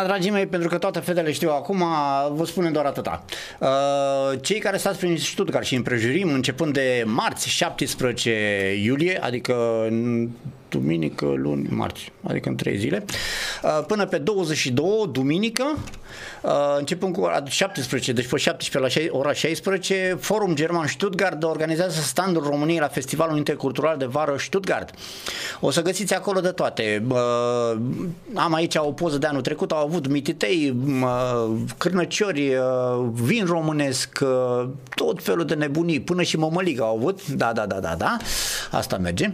Da, 0.00 0.06
dragii 0.06 0.30
mei, 0.30 0.46
pentru 0.46 0.68
că 0.68 0.78
toate 0.78 0.98
fetele 0.98 1.32
știu 1.32 1.50
acum, 1.50 1.84
vă 2.32 2.44
spunem 2.46 2.72
doar 2.72 2.84
atâta. 2.84 3.24
Uh, 3.58 4.38
Cei 4.40 4.58
care 4.58 4.76
stați 4.76 4.98
prin 4.98 5.16
Stuttgart 5.16 5.64
și 5.66 5.74
împrejurim, 5.74 6.32
începând 6.32 6.72
de 6.72 7.02
marți, 7.06 7.48
17 7.48 8.74
iulie, 8.82 9.18
adică 9.22 9.86
în 9.88 10.28
duminică, 10.70 11.24
luni, 11.36 11.66
marți, 11.70 12.12
adică 12.26 12.48
în 12.48 12.56
trei 12.56 12.76
zile, 12.78 13.04
uh, 13.62 13.84
până 13.86 14.06
pe 14.06 14.18
22, 14.18 15.08
duminică, 15.12 15.64
uh, 16.42 16.50
începând 16.78 17.14
cu 17.14 17.20
ora 17.20 17.42
17, 17.48 18.12
deci 18.12 18.26
pe 18.26 18.36
17 18.36 18.78
la 18.78 18.88
șei- 18.88 19.08
ora 19.18 19.32
16, 19.32 20.16
Forum 20.20 20.54
German 20.54 20.86
Stuttgart 20.86 21.42
organizează 21.42 22.00
standul 22.00 22.42
României 22.42 22.78
la 22.78 22.88
Festivalul 22.88 23.36
Intercultural 23.36 23.96
de 23.96 24.04
Vară 24.04 24.36
Stuttgart. 24.38 24.94
O 25.60 25.70
să 25.70 25.82
găsiți 25.82 26.14
acolo 26.14 26.40
de 26.40 26.48
toate. 26.50 27.02
Uh, 27.08 27.18
Am 28.34 28.54
aici 28.54 28.74
o 28.76 28.92
poză 28.92 29.18
de 29.18 29.26
anul 29.26 29.40
trecut, 29.40 29.72
au 29.72 29.84
avut 29.86 30.06
mititei, 30.08 30.76
uh, 31.02 31.56
cârnăciori, 31.78 32.48
uh, 32.54 33.08
vin 33.12 33.44
românesc, 33.44 34.18
uh, 34.22 34.68
tot 34.94 35.22
felul 35.22 35.44
de 35.44 35.54
nebunii, 35.54 36.00
până 36.00 36.22
și 36.22 36.36
mămăligă 36.36 36.82
au 36.82 36.96
avut. 36.96 37.26
Da, 37.28 37.52
da, 37.52 37.66
da, 37.66 37.80
da, 37.80 37.94
da. 37.98 38.16
Asta 38.70 38.96
merge. 38.98 39.30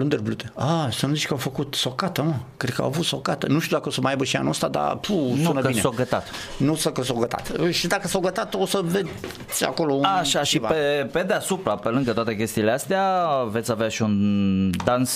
Um, 0.00 0.08
Holunderblute. 0.08 0.52
Ah, 0.54 0.92
să 0.92 1.06
nu 1.06 1.14
zici 1.14 1.26
că 1.26 1.32
au 1.32 1.38
făcut 1.38 1.74
socată, 1.74 2.22
mă. 2.22 2.34
Cred 2.56 2.74
că 2.74 2.82
au 2.82 2.86
avut 2.88 3.04
socată. 3.04 3.46
Nu 3.46 3.58
știu 3.58 3.76
dacă 3.76 3.88
o 3.88 3.92
să 3.92 4.00
mai 4.00 4.10
aibă 4.10 4.24
și 4.24 4.36
anul 4.36 4.50
ăsta, 4.50 4.68
dar 4.68 4.96
pu, 4.96 5.12
Nu, 5.36 5.44
sună 5.44 5.60
că 5.60 5.68
bine. 5.68 5.80
s-o 5.80 5.90
gătat. 5.90 6.28
Nu 6.56 6.74
să 6.74 6.90
că 6.90 7.02
s-o 7.02 7.14
gătat. 7.14 7.52
Și 7.70 7.86
dacă 7.86 8.08
s-o 8.08 8.20
gătat, 8.20 8.54
o 8.54 8.66
să 8.66 8.80
vedeți 8.84 9.64
acolo 9.64 9.92
un 9.94 10.04
Așa, 10.04 10.42
și 10.42 10.52
ceva. 10.52 10.68
pe, 10.68 11.08
pe 11.12 11.22
deasupra, 11.22 11.74
pe 11.76 11.88
lângă 11.88 12.12
toate 12.12 12.36
chestiile 12.36 12.70
astea, 12.70 13.26
veți 13.50 13.70
avea 13.70 13.88
și 13.88 14.02
un 14.02 14.70
dans 14.84 15.10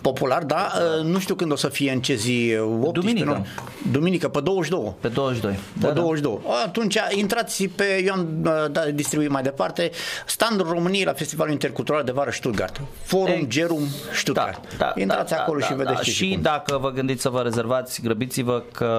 popular, 0.00 0.42
da. 0.42 0.72
Uh, 0.98 1.04
Nu 1.04 1.18
știu 1.18 1.34
când 1.34 1.52
o 1.52 1.56
să 1.56 1.68
fie 1.68 1.92
în 1.92 2.00
ce 2.00 2.14
zi. 2.14 2.56
18, 2.60 2.90
Duminică. 3.00 3.24
Nu? 3.24 3.46
Duminică, 3.92 4.28
pe 4.28 4.40
22. 4.40 4.94
pe 5.00 5.08
22. 5.08 5.52
Pe 5.52 5.58
Da, 5.80 5.86
da. 5.86 5.92
22. 5.92 6.38
Atunci 6.64 6.96
intrați 7.10 7.64
pe, 7.64 8.02
eu 8.04 8.12
am 8.12 8.26
uh, 8.44 8.50
da, 8.70 8.80
distribuit 8.80 9.30
mai 9.30 9.42
departe, 9.42 9.90
standul 10.26 10.66
României 10.68 11.04
la 11.04 11.12
Festivalul 11.12 11.52
Intercultural 11.52 12.04
de 12.04 12.12
Vară 12.12 12.30
Stuttgart. 12.30 12.80
Forum 13.02 13.34
Ex- 13.34 13.46
Gerum 13.48 13.82
Stuttgart. 14.12 14.76
Da, 14.78 14.92
Intrați 14.94 15.32
da, 15.32 15.40
acolo 15.40 15.58
da, 15.58 15.64
și 15.64 15.70
da, 15.70 15.76
vedeți 15.76 15.96
da. 15.96 16.02
ce 16.02 16.10
Și 16.10 16.28
cum. 16.32 16.42
dacă 16.42 16.78
vă 16.78 16.90
gândiți 16.90 17.22
să 17.22 17.28
vă 17.28 17.40
rezervați, 17.40 18.00
grăbiți-vă 18.02 18.62
că... 18.72 18.90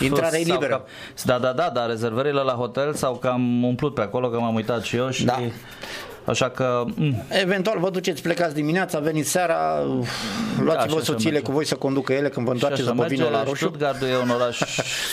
Intrarea 0.00 0.38
e 0.38 0.44
sau 0.44 0.54
liberă. 0.54 0.74
Că, 0.76 0.82
da, 1.24 1.38
da, 1.38 1.52
da, 1.52 1.70
dar 1.74 1.88
rezervările 1.88 2.40
la 2.40 2.52
hotel 2.52 2.94
sau 2.94 3.14
că 3.14 3.26
am 3.26 3.62
umplut 3.64 3.94
pe 3.94 4.00
acolo, 4.00 4.28
că 4.28 4.38
m-am 4.38 4.54
uitat 4.54 4.82
și 4.82 4.96
eu 4.96 5.10
și... 5.10 5.24
Da. 5.24 5.38
Așa 6.24 6.48
că... 6.50 6.84
mm, 6.94 7.22
Eventual 7.28 7.78
vă 7.78 7.90
duceți, 7.90 8.22
plecați 8.22 8.54
dimineața, 8.54 8.98
veniți 8.98 9.30
seara, 9.30 9.80
luați-vă 10.60 10.72
Da, 10.74 10.80
și 10.80 10.86
așa 10.94 11.00
soțiile 11.04 11.30
merge. 11.32 11.46
cu 11.46 11.52
voi 11.52 11.64
să 11.66 11.74
conducă 11.74 12.12
ele 12.12 12.28
când 12.28 12.46
vă 12.46 12.52
întoarceți 12.52 12.82
și 12.82 12.88
așa 12.88 12.96
după 12.96 13.08
vinul 13.08 13.24
merge. 13.30 13.38
la 13.44 13.48
roșu. 13.50 13.64
Stuttgartul 13.64 14.06
e 14.08 14.16
un 14.22 14.28
oraș 14.30 14.58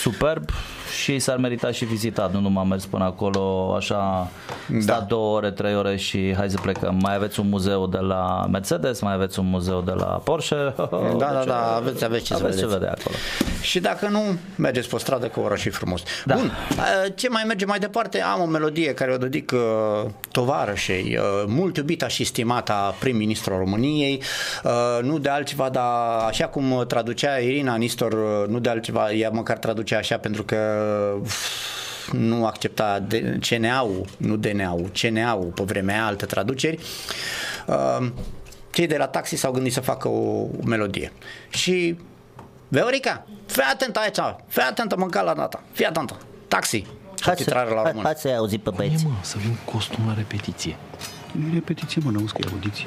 superb 0.02 0.50
și 1.02 1.20
s-ar 1.20 1.38
merita 1.38 1.72
și 1.72 1.86
vizitat. 1.86 2.34
Nu 2.34 2.40
numai 2.40 2.64
am 2.64 2.70
mers 2.70 2.86
până 2.86 3.04
acolo, 3.04 3.74
așa, 3.78 4.30
Da. 4.68 4.80
stat 4.80 5.08
două 5.08 5.36
ore, 5.36 5.52
trei 5.52 5.76
ore 5.76 5.96
și 5.96 6.34
hai 6.38 6.50
să 6.50 6.58
plecăm. 6.62 7.00
Mai 7.02 7.16
aveți 7.16 7.40
un 7.40 7.50
muzeu 7.50 7.88
de 7.88 7.98
la 7.98 8.46
Mercedes, 8.52 9.02
mai 9.02 9.14
aveți 9.14 9.40
un 9.40 9.50
muzeu 9.50 9.82
de 9.82 9.92
la 9.92 10.06
Porsche. 10.06 10.74
Da, 11.18 11.32
da, 11.32 11.44
da, 11.46 11.76
aveți, 11.76 12.04
aveți 12.04 12.24
ce 12.24 12.34
să 12.34 12.40
aveți 12.44 12.58
ce 12.58 12.66
vedeți. 12.66 12.80
vedea 12.80 12.96
acolo. 13.00 13.16
Și 13.62 13.80
dacă 13.80 14.08
nu, 14.08 14.22
mergeți 14.56 14.90
pe 14.90 14.98
stradă 14.98 15.28
că 15.28 15.40
oraș 15.40 15.66
e 15.66 15.70
frumos. 15.70 16.02
Da. 16.26 16.36
Bun, 16.36 16.52
uh, 16.72 17.12
ce 17.16 17.30
mai 17.30 17.44
merge 17.48 17.66
mai 17.66 17.80
departe? 17.80 18.22
Am 18.22 18.42
o 18.42 18.46
melodie 18.46 18.94
care 18.94 19.12
o 19.14 19.18
dedic 19.18 19.52
uh, 19.54 20.10
tovarășei, 20.32 21.18
uh, 21.18 21.44
mult 21.48 21.78
iubita 21.78 22.08
și 22.08 22.24
stimata 22.24 22.96
prim-ministru 23.00 23.58
României, 23.58 24.22
uh, 24.64 24.72
nu 25.04 25.18
de 25.18 25.30
altceva, 25.30 25.70
dar 25.70 25.86
așa 26.28 26.46
cum 26.46 26.84
traducea 26.88 27.38
Irina 27.38 27.76
Nistor, 27.76 28.12
uh, 28.14 28.48
nu 28.48 28.60
de 28.60 28.70
altceva, 28.70 29.12
ea 29.12 29.30
măcar 29.30 29.58
traducea 29.58 29.98
așa 29.98 30.18
pentru 30.18 30.44
că 30.44 30.56
uf, 30.56 30.83
nu 32.12 32.46
accepta 32.46 33.00
de- 33.00 33.40
CNA-ul, 33.50 34.06
nu 34.18 34.36
DNA-ul, 34.36 34.92
CNA-ul 35.02 35.52
pe 35.56 35.64
vremea 35.64 35.96
aia, 35.96 36.06
alte 36.06 36.26
traduceri. 36.26 36.80
Uh, 37.68 38.08
cei 38.72 38.88
de 38.88 38.98
la 38.98 39.08
taxi 39.08 39.36
s-au 39.36 39.52
gândit 39.52 39.74
să 39.74 39.82
facă 39.82 40.08
o, 40.08 40.42
o 40.42 40.48
melodie. 40.66 41.12
Și 41.50 41.98
Veorica, 42.68 43.26
fii 43.46 43.64
atentă 43.74 44.00
aici, 44.00 44.36
fii 44.48 44.62
atentă 44.62 44.98
măcar 44.98 45.24
la 45.24 45.34
data, 45.34 45.64
fii 45.72 45.86
atentă. 45.86 46.18
Taxi, 46.48 46.86
subtitrare 47.16 47.70
la 47.70 47.82
română. 47.82 48.02
Hai 48.04 48.14
să-i 48.18 48.36
auzi 48.36 48.58
pe 48.58 48.70
băieți. 48.76 49.06
mă, 49.06 49.12
să 49.22 49.38
vin 49.38 49.58
costum 49.72 50.08
la 50.08 50.14
repetiție. 50.14 50.76
Nu 51.32 51.48
e 51.48 51.54
repetiție, 51.54 52.02
mă, 52.06 52.12
n-auzi 52.12 52.34
că 52.34 52.42
e 52.46 52.50
audiție. 52.52 52.86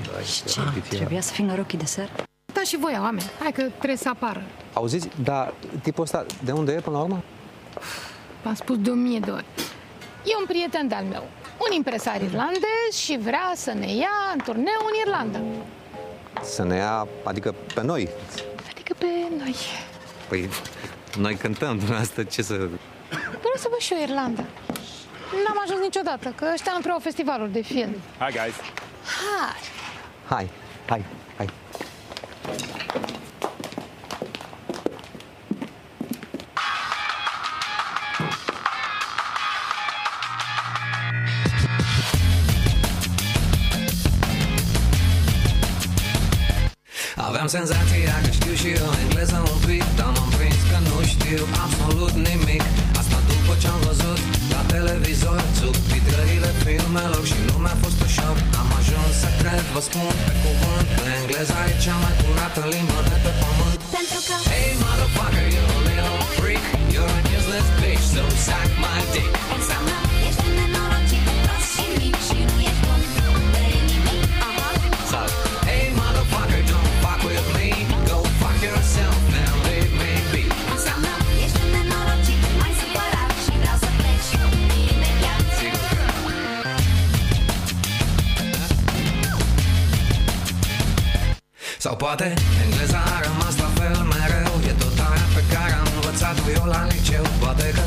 Ce? 0.89 0.97
Trebuia 0.97 1.21
să 1.21 1.33
fim 1.33 1.45
norochii 1.45 1.79
de 1.79 1.85
seară? 1.85 2.11
Da 2.53 2.61
și 2.67 2.77
voi, 2.77 2.97
oameni. 3.01 3.31
Hai 3.41 3.53
că 3.53 3.63
trebuie 3.63 3.97
să 3.97 4.09
apară. 4.09 4.43
Auziți? 4.73 5.09
Dar 5.23 5.53
tipul 5.83 6.03
ăsta 6.03 6.27
de 6.45 6.53
unde 6.53 6.73
e 6.73 6.81
până 6.81 6.97
la 6.97 7.03
urmă? 7.03 7.23
V-am 8.43 8.55
spus 8.55 8.79
de 8.79 8.91
o 8.91 8.95
mie 8.95 9.19
de 9.19 9.31
ori. 9.31 9.45
E 10.25 10.37
un 10.39 10.47
prieten 10.47 10.89
de-al 10.89 11.05
meu, 11.05 11.29
un 11.69 11.77
impresar 11.77 12.21
irlandez 12.23 12.93
și 12.93 13.19
vrea 13.19 13.53
să 13.55 13.73
ne 13.73 13.95
ia 13.95 14.17
în 14.33 14.41
turneu 14.45 14.81
în 14.87 15.01
Irlanda. 15.07 15.41
Să 16.43 16.65
ne 16.65 16.77
ia, 16.77 17.07
adică 17.23 17.55
pe 17.75 17.83
noi. 17.83 18.09
Adică 18.71 18.95
pe 18.99 19.07
noi. 19.39 19.55
Păi, 20.29 20.49
noi 21.19 21.35
cântăm, 21.35 21.77
dumneavoastră, 21.77 22.23
ce 22.23 22.43
să... 22.43 22.55
Vreau 23.29 23.55
să 23.57 23.67
văd 23.71 23.79
și 23.79 23.93
eu 23.93 24.01
Irlanda. 24.03 24.45
N-am 25.45 25.61
ajuns 25.65 25.81
niciodată, 25.81 26.33
că 26.37 26.51
ăștia 26.53 26.73
nu 26.75 26.81
prea 26.81 26.93
au 26.93 26.99
festivaluri 26.99 27.53
de 27.53 27.63
film. 27.63 27.91
Hi, 28.19 28.31
guys. 28.31 28.55
Hai! 29.21 29.61
Hai, 30.29 30.51
hai, 30.87 31.05
hai. 31.37 31.49
Aveam 47.47 47.65
senzația 47.65 48.17
că 48.25 48.31
știu 48.39 48.55
și 48.63 48.69
eu 48.81 48.91
engleză 49.03 49.39
un 49.53 49.59
pic 49.67 49.85
Dar 49.99 50.11
m-am 50.15 50.31
prins 50.37 50.61
că 50.71 50.79
nu 50.89 50.97
știu 51.13 51.43
absolut 51.65 52.15
nimic. 52.29 52.65
Asta 53.01 53.19
după 53.31 53.53
ce-am 53.63 53.81
văzut 53.89 54.21
la 54.53 54.61
televizor 54.75 55.39
Subtitrările 55.61 56.51
filmelor 56.63 57.25
și 57.31 57.39
nu 57.49 57.57
mi-a 57.65 57.77
fost 57.83 57.99
ușor. 58.07 58.37
Am 58.61 58.69
ajuns 58.81 59.13
să 59.23 59.29
cred, 59.41 59.65
vă 59.75 59.81
spun 59.89 60.15
pe 60.27 60.33
cuvânt 60.43 60.87
Că 60.97 61.05
engleza 61.21 61.59
e 61.71 61.73
cea 61.85 61.97
mai 62.03 62.15
curată 62.23 62.63
limbă 62.73 62.99
de 63.11 63.17
pe 63.25 63.33
pământ. 63.41 63.79
Pentru 63.97 64.21
că 64.27 64.35
Hey 64.51 64.71
motherfucker, 64.83 65.47
you're 65.55 65.75
a 65.79 65.81
little 65.89 66.21
freak. 66.37 66.65
You're 66.95 67.15
a 67.19 67.21
useless 67.37 67.69
bitch, 67.81 68.05
so 68.15 68.23
suck 68.47 68.71
my 68.83 68.99
dick. 69.13 69.31
Înseamnă 69.57 70.06
poate? 92.07 92.29
Engleza 92.65 93.01
a 93.15 93.19
rămas 93.27 93.55
la 93.65 93.71
fel 93.79 93.97
mereu. 94.13 94.55
E 94.71 94.73
tot 94.83 94.99
aia 95.09 95.27
pe 95.37 95.43
care 95.53 95.73
am 95.83 95.89
învățat-o 95.99 96.45
eu 96.59 96.65
la 96.75 96.81
liceu. 96.93 97.25
Poate 97.43 97.67
că 97.77 97.85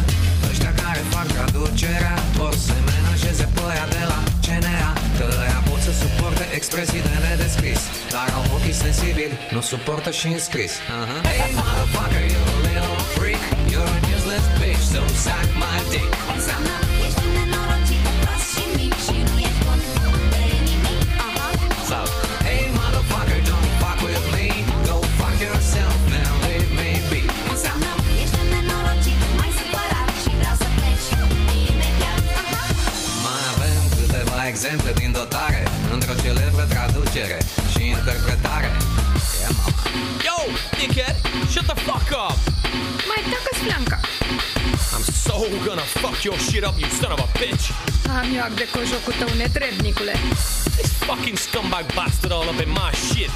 ăștia 0.50 0.74
care 0.82 1.02
fac 1.14 1.28
traducerea 1.38 2.16
Vor 2.40 2.56
să 2.68 2.76
menajeze 2.90 3.46
pe 3.56 3.62
aia 3.72 3.88
de 3.96 4.04
la 4.12 4.20
CNA 4.46 4.90
Că 5.18 5.26
aia 5.46 5.60
pot 5.70 5.82
să 5.88 5.92
suporte 6.04 6.44
expresii 6.58 7.02
de 7.08 7.14
nedescris. 7.26 7.82
Dar 8.16 8.28
au 8.38 8.44
ochii 8.56 8.78
sensibili, 8.84 9.34
nu 9.56 9.62
suportă 9.72 10.10
și 10.20 10.28
înscris. 10.36 10.74
Uh-huh. 10.80 11.20
Hey 11.30 11.42
motherfucker, 11.60 12.24
you're 12.34 12.54
a 12.58 12.62
little 12.70 13.00
freak. 13.16 13.44
You're 13.74 13.92
a 13.98 14.00
useless 14.16 14.46
bitch, 14.60 14.84
so 14.94 15.02
suck 15.24 15.48
my 15.64 15.78
dick. 15.92 16.12
Înseamnă 16.36 16.89
gonna 46.20 46.20
fuck 46.20 46.26
your 46.26 46.38
shit 46.40 46.64
up, 46.64 46.80
you 46.80 46.88
son 46.88 47.12
of 47.12 47.20
a 47.20 47.28
bitch. 47.38 47.72
Am 48.10 48.36
eu 48.36 48.44
ac 48.44 48.54
de 48.54 48.68
cojocul 48.72 49.14
tău, 49.20 49.30
netrebnicule. 49.38 50.16
This 50.78 50.92
fucking 50.92 51.38
scumbag 51.38 51.86
bastard 51.94 52.32
all 52.32 52.48
up 52.50 52.60
in 52.62 52.70
my 52.70 52.92
shit. 52.94 53.32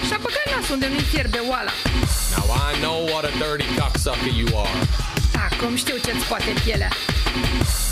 Și 0.00 0.06
Și-a 0.06 0.18
băgat 0.22 0.46
nasul 0.54 0.74
unde 0.74 0.88
nu-i 0.92 1.06
fierbe 1.12 1.40
oala. 1.50 1.72
Now 2.36 2.46
I 2.70 2.72
know 2.84 2.98
what 3.12 3.24
a 3.24 3.32
dirty 3.42 3.68
cocksucker 3.78 4.32
you 4.42 4.48
are. 4.64 4.78
Acum 5.48 5.76
știu 5.76 5.96
ce-ți 6.04 6.24
poate 6.30 6.52
pielea. 6.64 6.90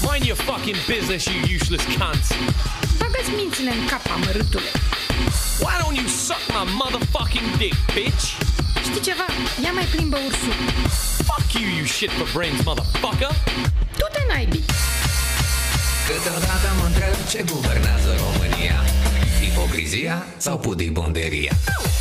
Mind 0.09 0.24
your 0.30 0.38
fucking 0.49 0.78
business, 0.93 1.24
you 1.32 1.38
useless 1.57 1.84
cunt. 1.84 2.24
Bagă-ți 2.99 3.30
mințile 3.38 3.70
în 3.78 3.82
cap, 3.91 4.05
amărâtule. 4.16 4.70
Why 5.64 5.74
don't 5.80 5.97
you 6.01 6.09
suck 6.26 6.43
my 6.57 6.64
motherfucking 6.80 7.47
dick, 7.61 7.76
bitch? 7.95 8.24
Știi 8.86 9.03
ceva? 9.09 9.26
Ia 9.64 9.72
mai 9.78 9.86
plimbă 9.93 10.18
ursul. 10.26 10.55
Fuck 11.51 11.62
you, 11.62 11.68
you 11.68 11.84
shit 11.84 12.12
for 12.12 12.26
brains, 12.32 12.64
motherfucker. 12.64 13.32
Du-te 13.98 14.22
naibii. 14.28 14.64
Câteodată 16.07 16.68
mă 16.78 16.84
întreb 16.86 17.14
ce 17.30 17.44
guvernează 17.53 18.11
România. 18.24 18.76
Ipocrizia 19.48 20.16
sau 20.36 20.57
pudibonderia 20.59 21.53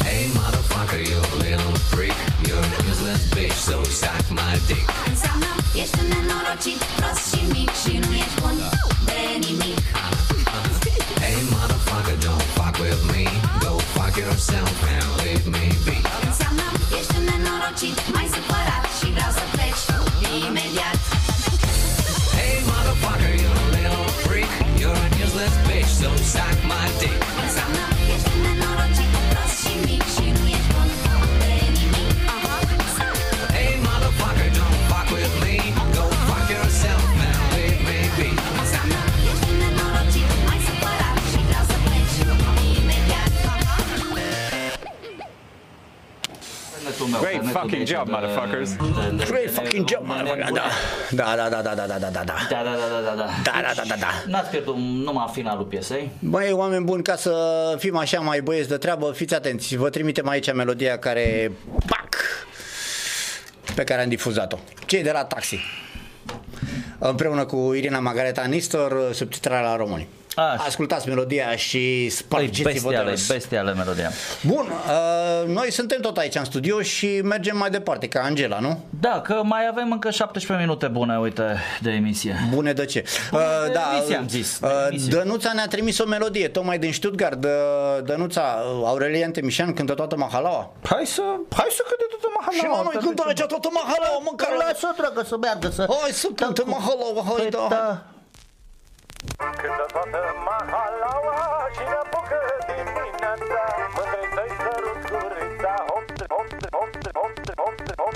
Hey 0.08 0.24
motherfucker, 0.40 1.00
you 1.12 1.22
little 1.46 1.78
freak 1.92 2.18
You're 2.48 2.68
a 2.78 2.82
useless 2.92 3.24
bitch, 3.36 3.60
so 3.70 3.78
suck 4.02 4.26
my 4.40 4.54
dick. 4.68 4.88
Înseamnă 5.12 5.50
ești 5.82 5.98
un 6.02 6.08
nenorocit, 6.14 6.80
prost 6.98 7.24
și 7.32 7.42
mic 7.56 7.70
Și 7.82 7.94
nu 8.04 8.12
ești 8.24 8.36
bun 8.42 8.58
de 9.10 9.20
nimic. 9.46 9.80
Hey 11.24 11.38
motherfucker, 11.56 12.18
don't 12.26 12.46
fuck 12.58 12.76
with 12.86 13.02
me. 13.14 13.26
Go 13.66 13.74
fuck 13.96 14.14
yourself 14.24 14.76
and 14.94 15.08
leave 15.22 15.46
me 15.56 15.66
be. 15.86 15.98
Înseamnă 16.30 16.66
ești 16.98 17.14
un 17.20 17.24
nenorocit, 17.32 17.98
mai 18.16 18.28
supărat 18.36 18.89
fucking 47.54 47.86
job, 47.86 48.08
motherfuckers. 48.10 48.70
Great 49.28 49.50
fucking 49.52 49.86
job, 49.86 50.04
motherfucker. 50.06 50.52
Da. 50.54 50.70
Da, 51.12 51.36
da, 51.36 51.50
da, 51.50 51.62
da, 51.62 51.74
da, 51.76 51.86
da, 51.88 51.98
da, 51.98 52.10
da, 52.10 52.24
da. 52.24 52.36
Da, 52.50 52.64
da, 52.64 52.76
da, 52.82 52.88
da, 52.92 53.02
da, 53.02 53.16
da. 53.16 53.28
Da, 53.44 53.62
da, 53.62 53.74
da, 53.76 53.84
da, 53.88 53.96
da. 53.96 54.08
N-ați 54.28 54.50
pierdut 54.50 54.76
numai 54.76 55.30
finalul 55.32 55.66
piesei. 55.66 56.10
Băi, 56.20 56.52
oameni 56.52 56.84
buni, 56.84 57.04
ca 57.04 57.16
să 57.16 57.34
fim 57.78 57.98
așa 57.98 58.20
mai 58.20 58.42
băieți 58.42 58.70
de 58.70 58.78
treabă, 58.78 59.12
fiți 59.12 59.36
atenți. 59.36 59.76
Vă 59.76 59.90
trimitem 59.90 60.28
aici 60.28 60.54
melodia 60.54 60.98
care... 60.98 61.52
Pac! 61.88 62.18
Pe 63.76 63.84
care 63.84 64.02
am 64.02 64.10
difuzat-o. 64.10 64.58
Cei 64.86 65.04
de 65.04 65.12
la 65.12 65.24
Taxi. 65.24 65.60
Împreună 67.00 67.46
cu 67.46 67.74
Irina 67.74 68.00
Margareta 68.00 68.44
Nistor, 68.44 69.14
subtitrarea 69.14 69.70
la 69.70 69.76
români. 69.76 70.08
Așa. 70.36 70.64
Ascultați 70.68 71.08
melodia 71.08 71.56
și 71.56 72.10
spargeți-vă 72.10 72.68
de 72.70 72.74
Bestiale, 72.82 73.10
râs. 73.10 73.28
bestiale 73.28 73.74
melodia. 73.74 74.12
Bun, 74.46 74.72
uh, 74.88 75.48
noi 75.48 75.72
suntem 75.72 76.02
tot 76.02 76.18
aici 76.18 76.36
în 76.36 76.44
studio 76.46 76.82
și 76.82 77.20
mergem 77.24 77.58
mai 77.58 77.70
departe, 77.70 78.08
ca 78.08 78.22
Angela, 78.24 78.60
nu? 78.60 78.84
Da, 79.00 79.22
că 79.22 79.42
mai 79.44 79.68
avem 79.72 79.92
încă 79.92 80.10
17 80.12 80.66
minute 80.66 80.88
bune, 80.88 81.18
uite, 81.20 81.58
de 81.82 81.90
emisie. 81.92 82.36
Bune 82.54 82.74
de 82.74 82.86
ce? 82.86 83.04
Bune 83.32 83.44
Uh, 83.44 83.66
de 83.66 83.72
da, 83.74 83.82
emisie, 83.98 84.16
am 84.16 84.28
zis, 84.28 84.60
de 84.60 84.66
uh, 84.66 84.88
emisie. 84.90 85.10
Dănuța 85.18 85.52
ne-a 85.54 85.68
trimis 85.68 86.00
o 86.00 86.06
melodie, 86.06 86.48
tocmai 86.48 86.80
din 86.80 86.94
Stuttgart. 86.94 87.44
Uh, 87.44 87.50
Dănuța, 88.04 88.42
uh, 88.42 88.82
Aurelia 88.86 89.26
Antemișan 89.26 89.74
cântă 89.74 89.94
toată 89.94 90.16
mahalaua. 90.18 90.72
Hai 90.84 91.06
să, 91.06 91.22
hai 91.56 91.68
să 91.70 91.84
cânte 91.88 92.06
toată 92.10 92.28
mahalaua. 92.38 92.76
Și 92.76 92.84
mă, 92.84 92.90
noi 92.92 93.04
cântăm 93.06 93.28
aici 93.28 93.42
toată 93.54 93.70
mahalaua, 93.74 94.20
mă, 94.24 94.32
care... 94.36 94.56
Lasă, 94.56 94.94
dragă, 94.98 95.24
să 95.28 95.38
meargă, 95.38 95.70
să... 95.70 95.86
Hai 96.02 96.12
să 96.12 96.28
cântă 96.36 96.64
mahalaua, 96.66 97.24
hai, 97.38 97.50
da. 97.50 98.02
Cântă 99.62 99.86
toată 99.94 100.22
mahalaua 100.48 101.40
și 101.76 101.84
ne 101.92 101.98
apucă 102.04 102.40
dimineața 102.68 103.62
Mândrei 103.96 104.28
să-i 104.36 104.52
sărut 104.64 105.00
gurița. 105.12 105.74
Hop, 105.90 106.06
hop, 106.34 106.50
hop, 106.76 106.92
hop, 107.18 107.34
hop, 107.62 107.78
hop. 108.02 108.16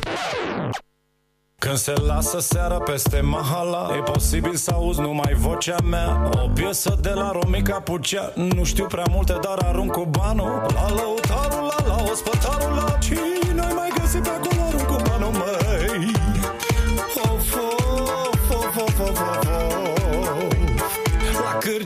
Când 1.63 1.77
se 1.77 1.93
lasă 2.07 2.39
seara 2.39 2.77
peste 2.77 3.19
mahala 3.21 3.95
E 3.95 4.01
posibil 4.01 4.55
să 4.55 4.71
auzi 4.73 5.01
numai 5.01 5.33
vocea 5.33 5.75
mea. 5.83 6.29
O 6.43 6.47
piesă 6.53 6.97
de 7.01 7.09
la 7.09 7.31
Romica 7.31 7.79
Pucea 7.79 8.31
Nu 8.35 8.63
știu 8.63 8.85
prea 8.85 9.05
multe, 9.11 9.37
dar 9.41 9.57
arunc 9.65 9.91
cu 9.91 10.05
banul. 10.05 10.65
La 10.73 10.93
lăutarul, 10.93 11.71
la 11.77 11.87
la 11.87 12.03
ospătarul 12.11 12.75
La 12.75 12.97
cine 12.97 13.61
ai 13.61 13.73
mai 13.73 13.91
găsit 13.99 14.23
pe 14.23 14.29
acolo 14.29 14.62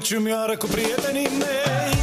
La 0.08 0.14
cârciumioară 0.14 0.58
cu 0.58 0.66
prietenii 0.66 1.28
mei 1.38 1.97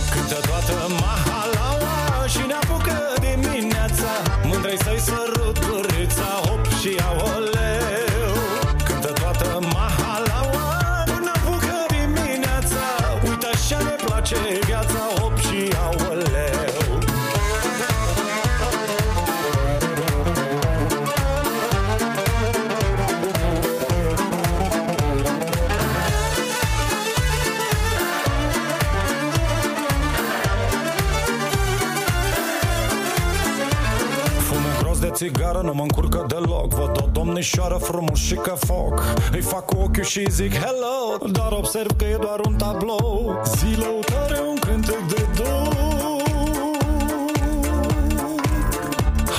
nu 35.64 35.74
mă 35.74 35.82
încurcă 35.82 36.24
deloc. 36.28 36.74
Văd 36.74 37.02
o 37.02 37.06
domnișoară 37.12 37.74
frumos 37.74 38.18
și 38.18 38.34
ca 38.34 38.54
foc. 38.66 39.02
Îi 39.32 39.40
fac 39.40 39.64
cu 39.64 39.76
ochiul 39.76 40.02
și 40.02 40.30
zic 40.30 40.52
hello. 40.52 41.28
Dar 41.32 41.52
observ 41.52 41.90
că 41.96 42.04
e 42.04 42.16
doar 42.20 42.40
un 42.46 42.54
tablou. 42.54 43.42
Zilăutare 43.56 44.40
un 44.48 44.56
cântec 44.56 45.00
de 45.08 45.26
dor 45.36 45.76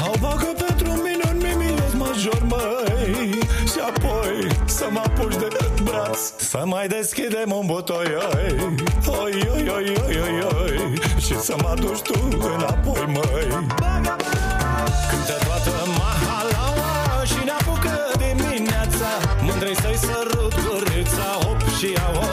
Au 0.03 0.13
bagă 0.21 0.51
pentru 0.65 0.89
mine 0.91 1.23
un 1.32 1.38
mimios 1.38 1.93
major, 1.93 2.41
măi. 2.49 3.39
Și 3.71 3.80
apoi 3.89 4.47
să 4.65 4.88
mă 4.91 5.01
apuci 5.05 5.36
de 5.36 5.47
braț. 5.84 6.19
Să 6.38 6.61
mai 6.65 6.88
deschidem 6.88 7.51
un 7.51 7.65
butoioi 7.65 8.55
Oi, 9.07 9.47
oi, 9.53 9.69
oi, 9.76 9.95
oi, 10.05 10.21
oi, 10.21 10.43
oi 10.61 10.99
Și 11.17 11.39
să 11.39 11.55
mă 11.61 11.67
aduci 11.67 11.99
tu 11.99 12.13
înapoi, 12.55 13.05
măi. 13.13 13.65
Cântă 13.76 14.35
să-i 19.82 19.97
sărut 19.97 20.53
gurița 20.67 21.23
Hop 21.43 21.61
și 21.78 21.97
aoleu 22.05 22.24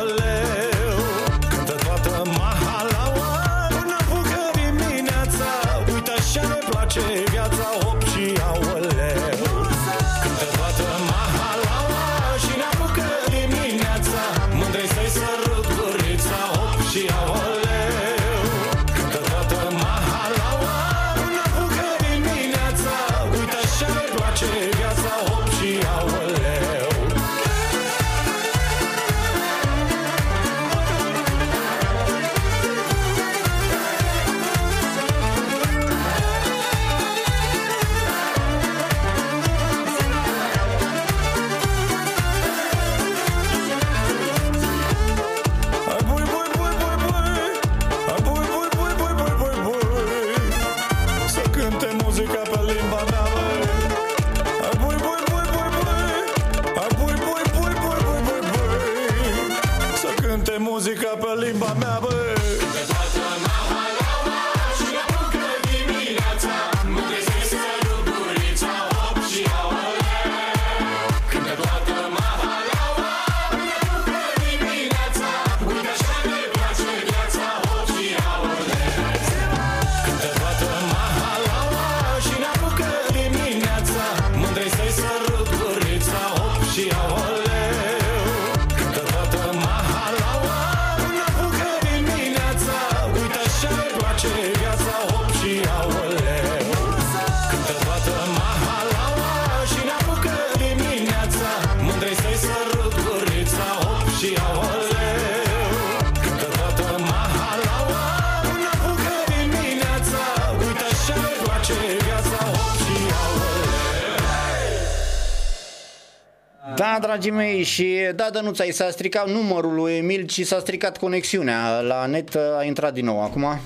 Da, 116.93 116.99
dragii 116.99 117.30
mei, 117.30 117.62
și 117.62 117.97
da, 118.14 118.28
Dănuța, 118.32 118.64
i 118.64 118.72
s-a 118.72 118.90
stricat 118.90 119.28
numărul 119.28 119.74
lui 119.74 119.93
Emil 119.97 120.28
și 120.28 120.45
s-a 120.45 120.59
stricat 120.59 120.99
conexiunea. 120.99 121.80
La 121.80 122.07
net 122.07 122.34
a 122.59 122.64
intrat 122.64 122.93
din 122.93 123.05
nou 123.05 123.22
acum 123.22 123.61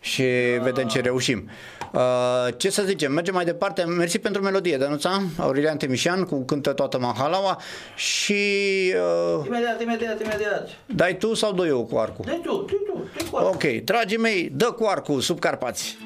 și 0.00 0.22
vedem 0.62 0.86
ce 0.86 1.00
reușim. 1.00 1.50
Uh, 1.92 2.00
ce 2.56 2.70
să 2.70 2.82
zicem, 2.82 3.12
mergem 3.12 3.34
mai 3.34 3.44
departe. 3.44 3.84
Mersi 3.84 4.18
pentru 4.18 4.42
melodie, 4.42 4.76
Dănuța, 4.76 5.22
Aurelian 5.38 5.76
Temișan 5.76 6.24
cu 6.24 6.44
Cântă 6.44 6.72
toată 6.72 6.98
Mahalaua 6.98 7.60
și 7.96 8.34
uh, 9.36 9.46
Imediat, 9.46 9.82
imediat, 9.82 10.20
imediat. 10.20 10.68
dai 10.86 11.16
tu 11.16 11.34
sau 11.34 11.52
doi 11.52 11.68
eu 11.68 11.84
cu 11.84 11.98
arcul? 11.98 12.24
Dai 12.28 12.40
tu, 12.44 12.64
dai 12.66 12.80
tu, 12.86 13.08
dai 13.16 13.26
cu 13.30 13.36
arcul. 13.36 13.52
Ok, 13.54 13.84
dragii 13.84 14.18
mei, 14.18 14.50
dă 14.52 14.64
cu 14.64 14.84
arcul 14.84 15.20
sub 15.20 15.38
Carpați. 15.38 15.98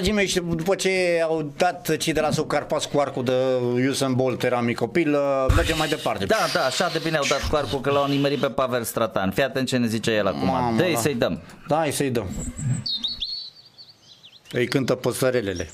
Dragii 0.00 0.18
mei, 0.18 0.26
și 0.26 0.40
după 0.56 0.74
ce 0.74 1.20
au 1.22 1.52
dat 1.56 1.96
cei 1.96 2.12
de 2.12 2.20
la 2.20 2.30
Subcarpați 2.30 2.88
cu 2.88 2.98
arcul 2.98 3.24
de 3.24 3.32
Usain 3.88 4.14
Bolt, 4.14 4.42
era 4.42 4.60
mic 4.60 4.76
copil, 4.76 5.14
uh, 5.14 5.46
mergem 5.56 5.76
mai 5.78 5.88
departe. 5.88 6.24
Da, 6.24 6.36
da, 6.52 6.64
așa 6.64 6.88
de 6.92 7.00
bine 7.04 7.16
au 7.16 7.24
dat 7.28 7.48
cu 7.48 7.56
arcul 7.56 7.80
că 7.80 7.90
l-au 7.90 8.06
nimerit 8.06 8.38
pe 8.38 8.46
Pavel 8.46 8.82
Stratan. 8.82 9.30
Fii 9.30 9.42
atent 9.42 9.68
ce 9.68 9.76
ne 9.76 9.86
zice 9.86 10.10
el 10.10 10.26
acum. 10.26 10.46
Mamă, 10.46 10.76
Dă-i 10.76 10.92
da. 10.92 11.00
să-i 11.00 11.14
dăm. 11.14 11.42
Da, 11.68 11.76
hai 11.76 11.92
să-i 11.92 12.10
dăm. 12.10 12.26
Îi 14.52 14.68
cântă 14.68 14.94
păsărelele. 14.94 15.68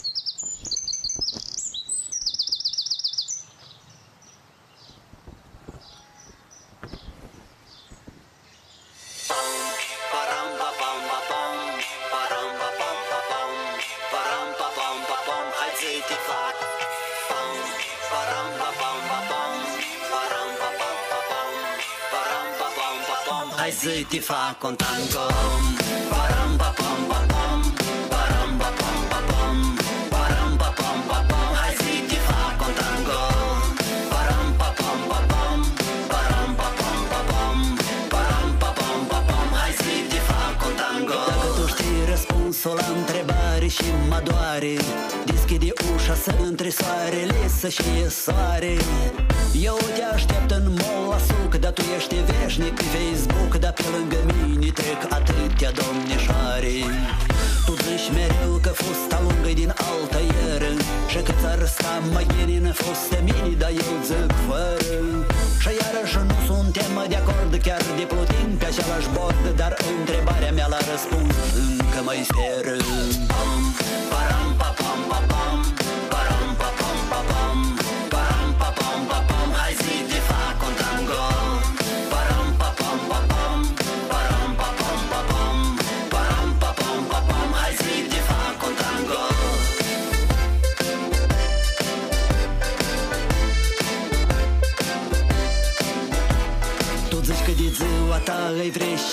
Acord 67.26 67.62
Chiar 67.62 67.82
de 67.96 68.04
plutim 68.12 68.48
pe 68.58 68.64
același 68.64 69.08
bord 69.16 69.42
Dar 69.56 69.76
întrebarea 69.98 70.52
mea 70.52 70.66
la 70.74 70.78
răspuns 70.90 71.34
Încă 71.78 72.00
mai 72.04 72.26
speră 72.30 72.85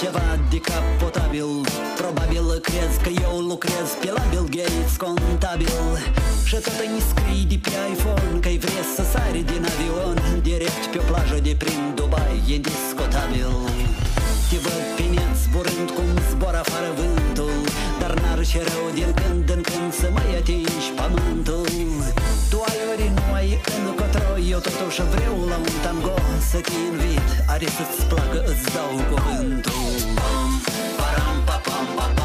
ceva 0.03 0.29
de 0.51 0.59
capotabil 0.59 1.49
Probabil 1.99 2.45
crezi 2.67 2.97
că 3.03 3.11
eu 3.25 3.35
lucrez 3.51 3.87
pe 4.01 4.09
la 4.15 4.23
Bill 4.29 4.47
Gates 4.55 4.95
contabil. 5.03 5.81
Și 6.49 6.55
tot 6.65 6.77
îmi 6.85 7.03
scrii 7.09 7.45
de 7.51 7.57
pe 7.65 7.73
iPhone 7.93 8.39
că-i 8.43 8.59
vrei 8.63 8.83
să 8.95 9.03
sari 9.11 9.41
din 9.51 9.63
avion. 9.71 10.17
Direct 10.49 10.83
pe 10.91 10.97
o 11.01 11.03
plajă 11.09 11.37
de 11.47 11.53
prin 11.61 11.81
Dubai, 11.97 12.37
e 12.47 12.55
indiscutabil 12.55 13.53
Te 14.49 14.57
văd 14.65 14.83
pe 14.97 15.05
net 15.13 15.33
zburând 15.41 15.89
cum 15.95 16.09
zbor 16.29 16.55
afară 16.63 16.91
vântul. 16.99 17.57
Dar 18.01 18.11
n-ar 18.21 18.39
și 18.49 18.59
rău 18.69 18.85
din 18.97 19.11
când 19.19 19.47
în 19.55 19.61
când 19.67 19.89
să 19.99 20.07
mai 20.15 20.29
atingi 20.39 20.87
pământul. 20.99 21.67
Tu 22.51 22.57
ai 22.69 22.79
ori 22.91 23.07
nu 23.17 23.25
ai 23.39 23.49
încotro 23.75 24.31
Eu 24.53 24.59
totuși 24.67 25.01
vreau 25.13 25.35
la 25.51 25.57
un 25.67 25.75
tango. 25.83 26.15
Să 26.49 26.59
te 26.67 26.75
invit, 26.89 27.27
are 27.53 27.67
să-ți 27.77 28.01
placă, 28.09 28.39
îți 28.51 28.67
dau 28.75 28.91
cuvântul 29.09 29.82
pam, 30.24 30.61
param, 30.97 31.45
papam, 31.45 31.86
papam. 31.97 32.22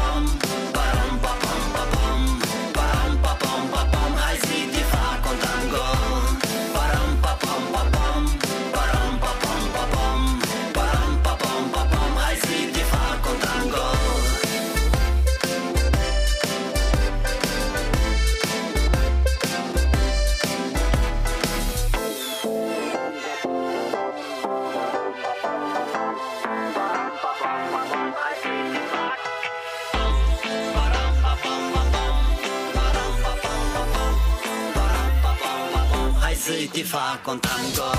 Hai 36.79 36.87
să 36.87 36.95
te 36.95 36.97
fac 36.97 37.27
un 37.33 37.39
tango 37.39 37.89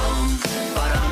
Param, 0.74 1.09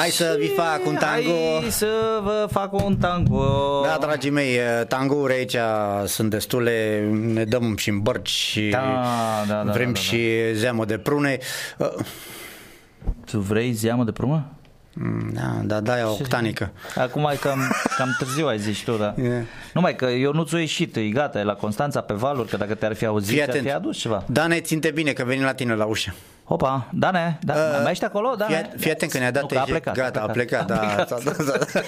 Hai 0.00 0.10
să 0.10 0.36
vi 0.38 0.46
fac 0.46 0.86
un 0.86 0.94
tango. 0.94 1.58
Hai 1.60 1.70
să 1.70 2.20
vă 2.22 2.48
fac 2.50 2.72
un 2.84 2.96
tango. 2.96 3.80
Da, 3.84 3.96
dragii 4.00 4.30
mei, 4.30 4.58
tangouri 4.88 5.32
aici 5.32 5.56
sunt 6.06 6.30
destule, 6.30 7.08
ne 7.12 7.44
dăm 7.44 7.76
și 7.76 7.88
în 7.88 8.00
bărci 8.00 8.28
și 8.28 8.68
Da, 8.68 9.44
da, 9.48 9.62
da, 9.64 9.72
vrem 9.72 9.92
da, 9.92 9.92
da, 9.92 9.92
da. 9.92 10.00
și 10.00 10.28
zeamă 10.54 10.84
de 10.84 10.98
prune. 10.98 11.38
Uh, 11.78 11.88
Tu 13.30 13.38
vrei 13.38 13.72
zeamă 13.72 14.04
de 14.04 14.12
prumă? 14.12 14.52
Da, 15.32 15.60
da, 15.64 15.80
da, 15.80 15.98
e 15.98 16.02
octanică. 16.02 16.72
Acum 16.96 17.28
e 17.32 17.36
cam, 17.36 17.58
cam 17.96 18.16
târziu 18.18 18.46
ai 18.46 18.58
zis 18.58 18.78
tu, 18.78 18.92
da. 18.92 19.14
Yeah. 19.22 19.42
Numai 19.74 19.96
că 19.96 20.04
eu 20.04 20.32
nu 20.32 20.42
ți-o 20.44 20.58
ieșit, 20.58 20.96
e 20.96 21.08
gata, 21.08 21.38
e 21.38 21.42
la 21.42 21.54
Constanța 21.54 22.00
pe 22.00 22.14
valuri, 22.14 22.48
că 22.48 22.56
dacă 22.56 22.74
te-ar 22.74 22.94
fi 22.94 23.04
auzit, 23.04 23.28
Fii 23.28 23.36
ți-ar 23.36 23.48
atent. 23.48 23.64
fi 23.64 23.72
adus 23.72 23.96
ceva. 23.98 24.24
Dane, 24.26 24.60
ținte 24.60 24.90
bine 24.90 25.12
că 25.12 25.24
venim 25.24 25.44
la 25.44 25.52
tine 25.54 25.74
la 25.74 25.84
ușă. 25.84 26.14
Opa, 26.52 26.86
Dane, 26.92 27.38
da, 27.42 27.54
uh, 27.54 27.80
mai 27.82 27.90
ești 27.90 28.04
acolo? 28.04 28.34
Da, 28.38 28.44
Fii, 28.44 28.70
fii 28.76 28.90
atent 28.90 29.10
că 29.10 29.18
ne-a 29.18 29.30
dat 29.30 29.42
Nu, 29.42 29.48
că 29.48 29.54
a 29.56 29.60
aici- 29.60 29.68
plecat, 29.70 29.94
Gata, 29.94 30.20
a 30.20 30.26
plecat, 30.26 30.70
a 30.70 30.74
da. 30.74 30.78
plecat. 30.78 31.22
da, 31.24 31.30
da, 31.44 31.52
da. 31.74 31.80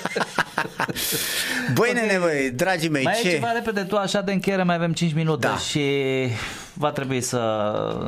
Băi, 1.74 1.92
nene, 1.92 2.18
băi, 2.20 2.50
dragii 2.50 2.88
mei, 2.88 3.02
Mai 3.04 3.18
ce? 3.22 3.28
e 3.28 3.32
ceva 3.32 3.52
repede, 3.52 3.82
tu 3.82 3.96
așa 3.96 4.20
de 4.20 4.32
încheiere, 4.32 4.62
mai 4.62 4.74
avem 4.74 4.92
5 4.92 5.14
minute 5.14 5.46
Da. 5.46 5.56
și 5.56 5.82
va 6.74 6.90
trebui 6.90 7.20
să 7.20 7.40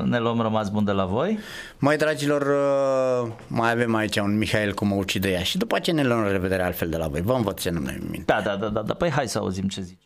ne 0.04 0.18
luăm 0.18 0.40
rămas 0.40 0.68
bun 0.68 0.84
de 0.84 0.92
la 0.92 1.04
voi. 1.04 1.38
Mai 1.78 1.96
dragilor, 1.96 2.42
uh, 2.42 3.32
mai 3.46 3.70
avem 3.70 3.94
aici 3.94 4.16
un 4.16 4.38
Mihail 4.38 4.74
cum 4.74 4.88
mă 4.88 4.94
ucide 4.94 5.30
ea 5.30 5.42
și 5.42 5.58
după 5.58 5.76
aceea 5.76 5.96
ne 5.96 6.02
luăm 6.04 6.20
la 6.22 6.30
revedere 6.30 6.62
altfel 6.62 6.88
de 6.88 6.96
la 6.96 7.06
voi. 7.06 7.20
Vă 7.20 7.32
învăț 7.32 7.60
ce 7.60 7.70
nu 7.70 7.80
ne 7.80 7.96
minte. 8.00 8.22
Da, 8.26 8.40
da, 8.44 8.56
da, 8.56 8.66
da, 8.68 8.80
da, 8.82 8.94
păi 8.94 9.10
hai 9.10 9.28
să 9.28 9.38
auzim 9.38 9.68
ce 9.68 9.80
zici. 9.80 9.98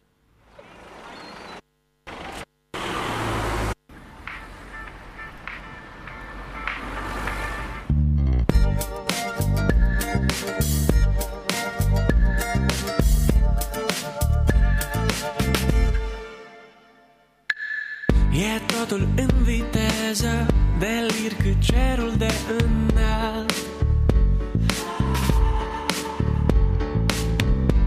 Totul 18.88 19.08
în 19.16 19.42
viteză 19.42 20.46
Delir 20.78 21.32
cât 21.42 21.60
cerul 21.60 22.12
de 22.18 22.30
înalt. 22.58 23.52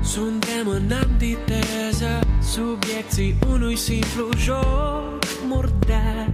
Suntem 0.03 0.67
în 0.67 0.91
antiteză 0.91 2.19
Subiecții 2.41 3.35
unui 3.47 3.75
simplu 3.75 4.29
joc 4.37 5.19
murdar 5.47 6.27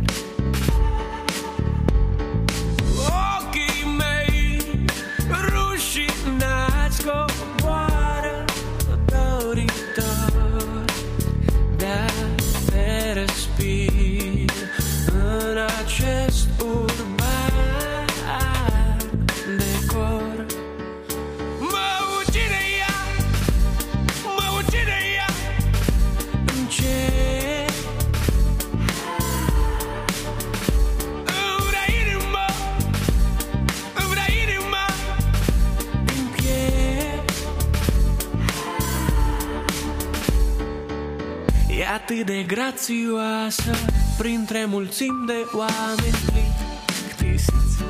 de 42.87 42.93
grațioasă 42.93 43.71
Printre 44.17 44.65
mulțimi 44.65 45.25
de 45.25 45.45
oameni 45.53 46.17
plictisiți 46.25 47.83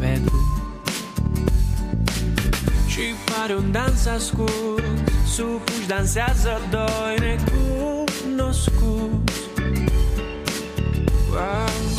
pe 0.00 0.20
drum 0.24 0.44
Și 2.86 3.00
pare 3.24 3.54
un 3.54 3.72
dans 3.72 4.06
ascuns 4.06 4.82
Supuși 5.34 5.86
dansează 5.86 6.60
doi 6.70 7.16
necunoscuți 7.18 8.80
wow. 11.30 11.95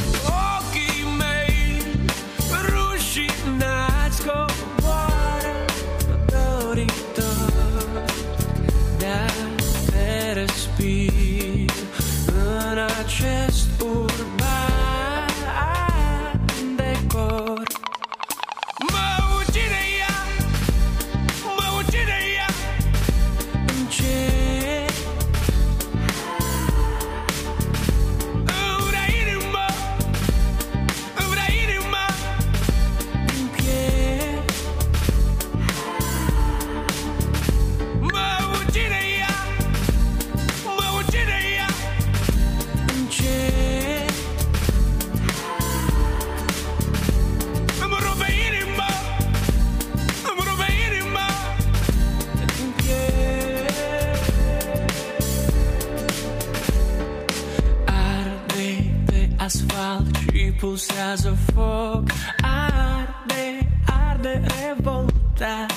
Pulsează 61.18 61.38
foc. 61.54 62.04
Arde, 62.42 63.70
arde 64.10 64.42
revoltat 64.60 65.74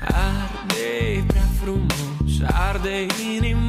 Arde 0.00 1.24
prea 1.26 1.48
frumos, 1.60 2.52
arde 2.52 3.06
inima 3.34 3.67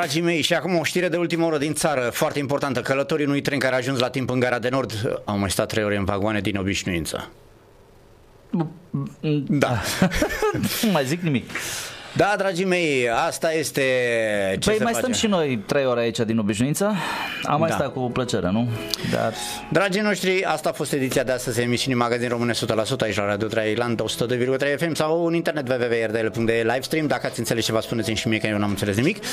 dragii 0.00 0.20
mei, 0.20 0.42
și 0.42 0.54
acum 0.54 0.78
o 0.78 0.84
știre 0.84 1.08
de 1.08 1.16
ultimă 1.16 1.44
oră 1.44 1.58
din 1.58 1.74
țară, 1.74 2.10
foarte 2.12 2.38
importantă. 2.38 2.80
Călătorii 2.80 3.26
unui 3.26 3.40
tren 3.40 3.58
care 3.58 3.74
a 3.74 3.76
ajuns 3.76 3.98
la 3.98 4.10
timp 4.10 4.30
în 4.30 4.38
gara 4.38 4.58
de 4.58 4.68
nord 4.68 5.20
au 5.24 5.38
mai 5.38 5.50
stat 5.50 5.68
trei 5.68 5.84
ore 5.84 5.96
în 5.96 6.04
vagoane 6.04 6.40
din 6.40 6.56
obișnuință. 6.56 7.30
Da. 9.48 9.80
nu 10.82 10.90
mai 10.90 11.04
zic 11.04 11.20
nimic. 11.20 11.50
Da, 12.16 12.34
dragii 12.38 12.64
mei, 12.64 13.08
asta 13.26 13.52
este 13.52 13.82
ce 14.60 14.68
Păi 14.68 14.76
se 14.78 14.82
mai 14.84 14.92
face. 14.92 15.04
stăm 15.04 15.12
și 15.12 15.26
noi 15.26 15.62
trei 15.66 15.84
ore 15.86 16.00
aici 16.00 16.18
din 16.18 16.38
obișnuință. 16.38 16.94
Am 17.44 17.58
mai 17.60 17.68
Da. 17.68 17.74
stat 17.74 17.92
cu 17.92 18.00
plăcere, 18.12 18.50
nu? 18.50 18.68
Dar 19.12 19.32
Dragii 19.72 20.00
noștri, 20.00 20.44
asta 20.44 20.68
a 20.68 20.72
fost 20.72 20.92
ediția 20.92 21.22
de 21.22 21.32
astăzi 21.32 21.60
emisiunii 21.60 21.98
Magazin 21.98 22.28
Române 22.28 22.52
100% 22.52 23.00
aici 23.00 23.16
la 23.16 23.24
Radio 23.26 23.46
3 23.46 23.70
Irlanda 23.70 24.04
102,3 24.04 24.76
FM 24.76 24.94
sau 24.94 25.24
în 25.26 25.34
internet 25.34 25.68
www.rdl.de 25.68 26.60
livestream. 26.66 27.06
Dacă 27.06 27.26
ați 27.26 27.38
înțeles 27.38 27.64
ceva, 27.64 27.80
spuneți-mi 27.80 28.16
și 28.16 28.28
mie 28.28 28.38
că 28.38 28.46
eu 28.46 28.58
n-am 28.58 28.70
înțeles 28.70 28.96
nimic. 28.96 29.24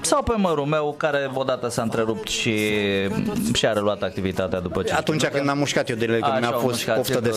Sau 0.00 0.22
pe 0.22 0.32
mărul 0.36 0.64
meu, 0.66 0.94
care 0.98 1.30
odată 1.34 1.68
s-a 1.68 1.82
întrerupt 1.82 2.28
și 2.28 2.52
și-a 3.54 3.72
reluat 3.72 4.02
activitatea 4.02 4.60
după 4.60 4.82
ce... 4.82 4.92
Atunci 4.94 5.24
când 5.24 5.44
m-am 5.44 5.58
mușcat 5.58 5.88
eu 5.88 5.96
de 5.96 6.04
lângă 6.04 6.24
Așa 6.24 6.34
mine 6.34 6.46
a 6.46 6.50
au 6.50 6.58
fost 6.58 6.74
mușcat, 6.74 6.96
poftă 6.96 7.16
e 7.16 7.20
de 7.20 7.28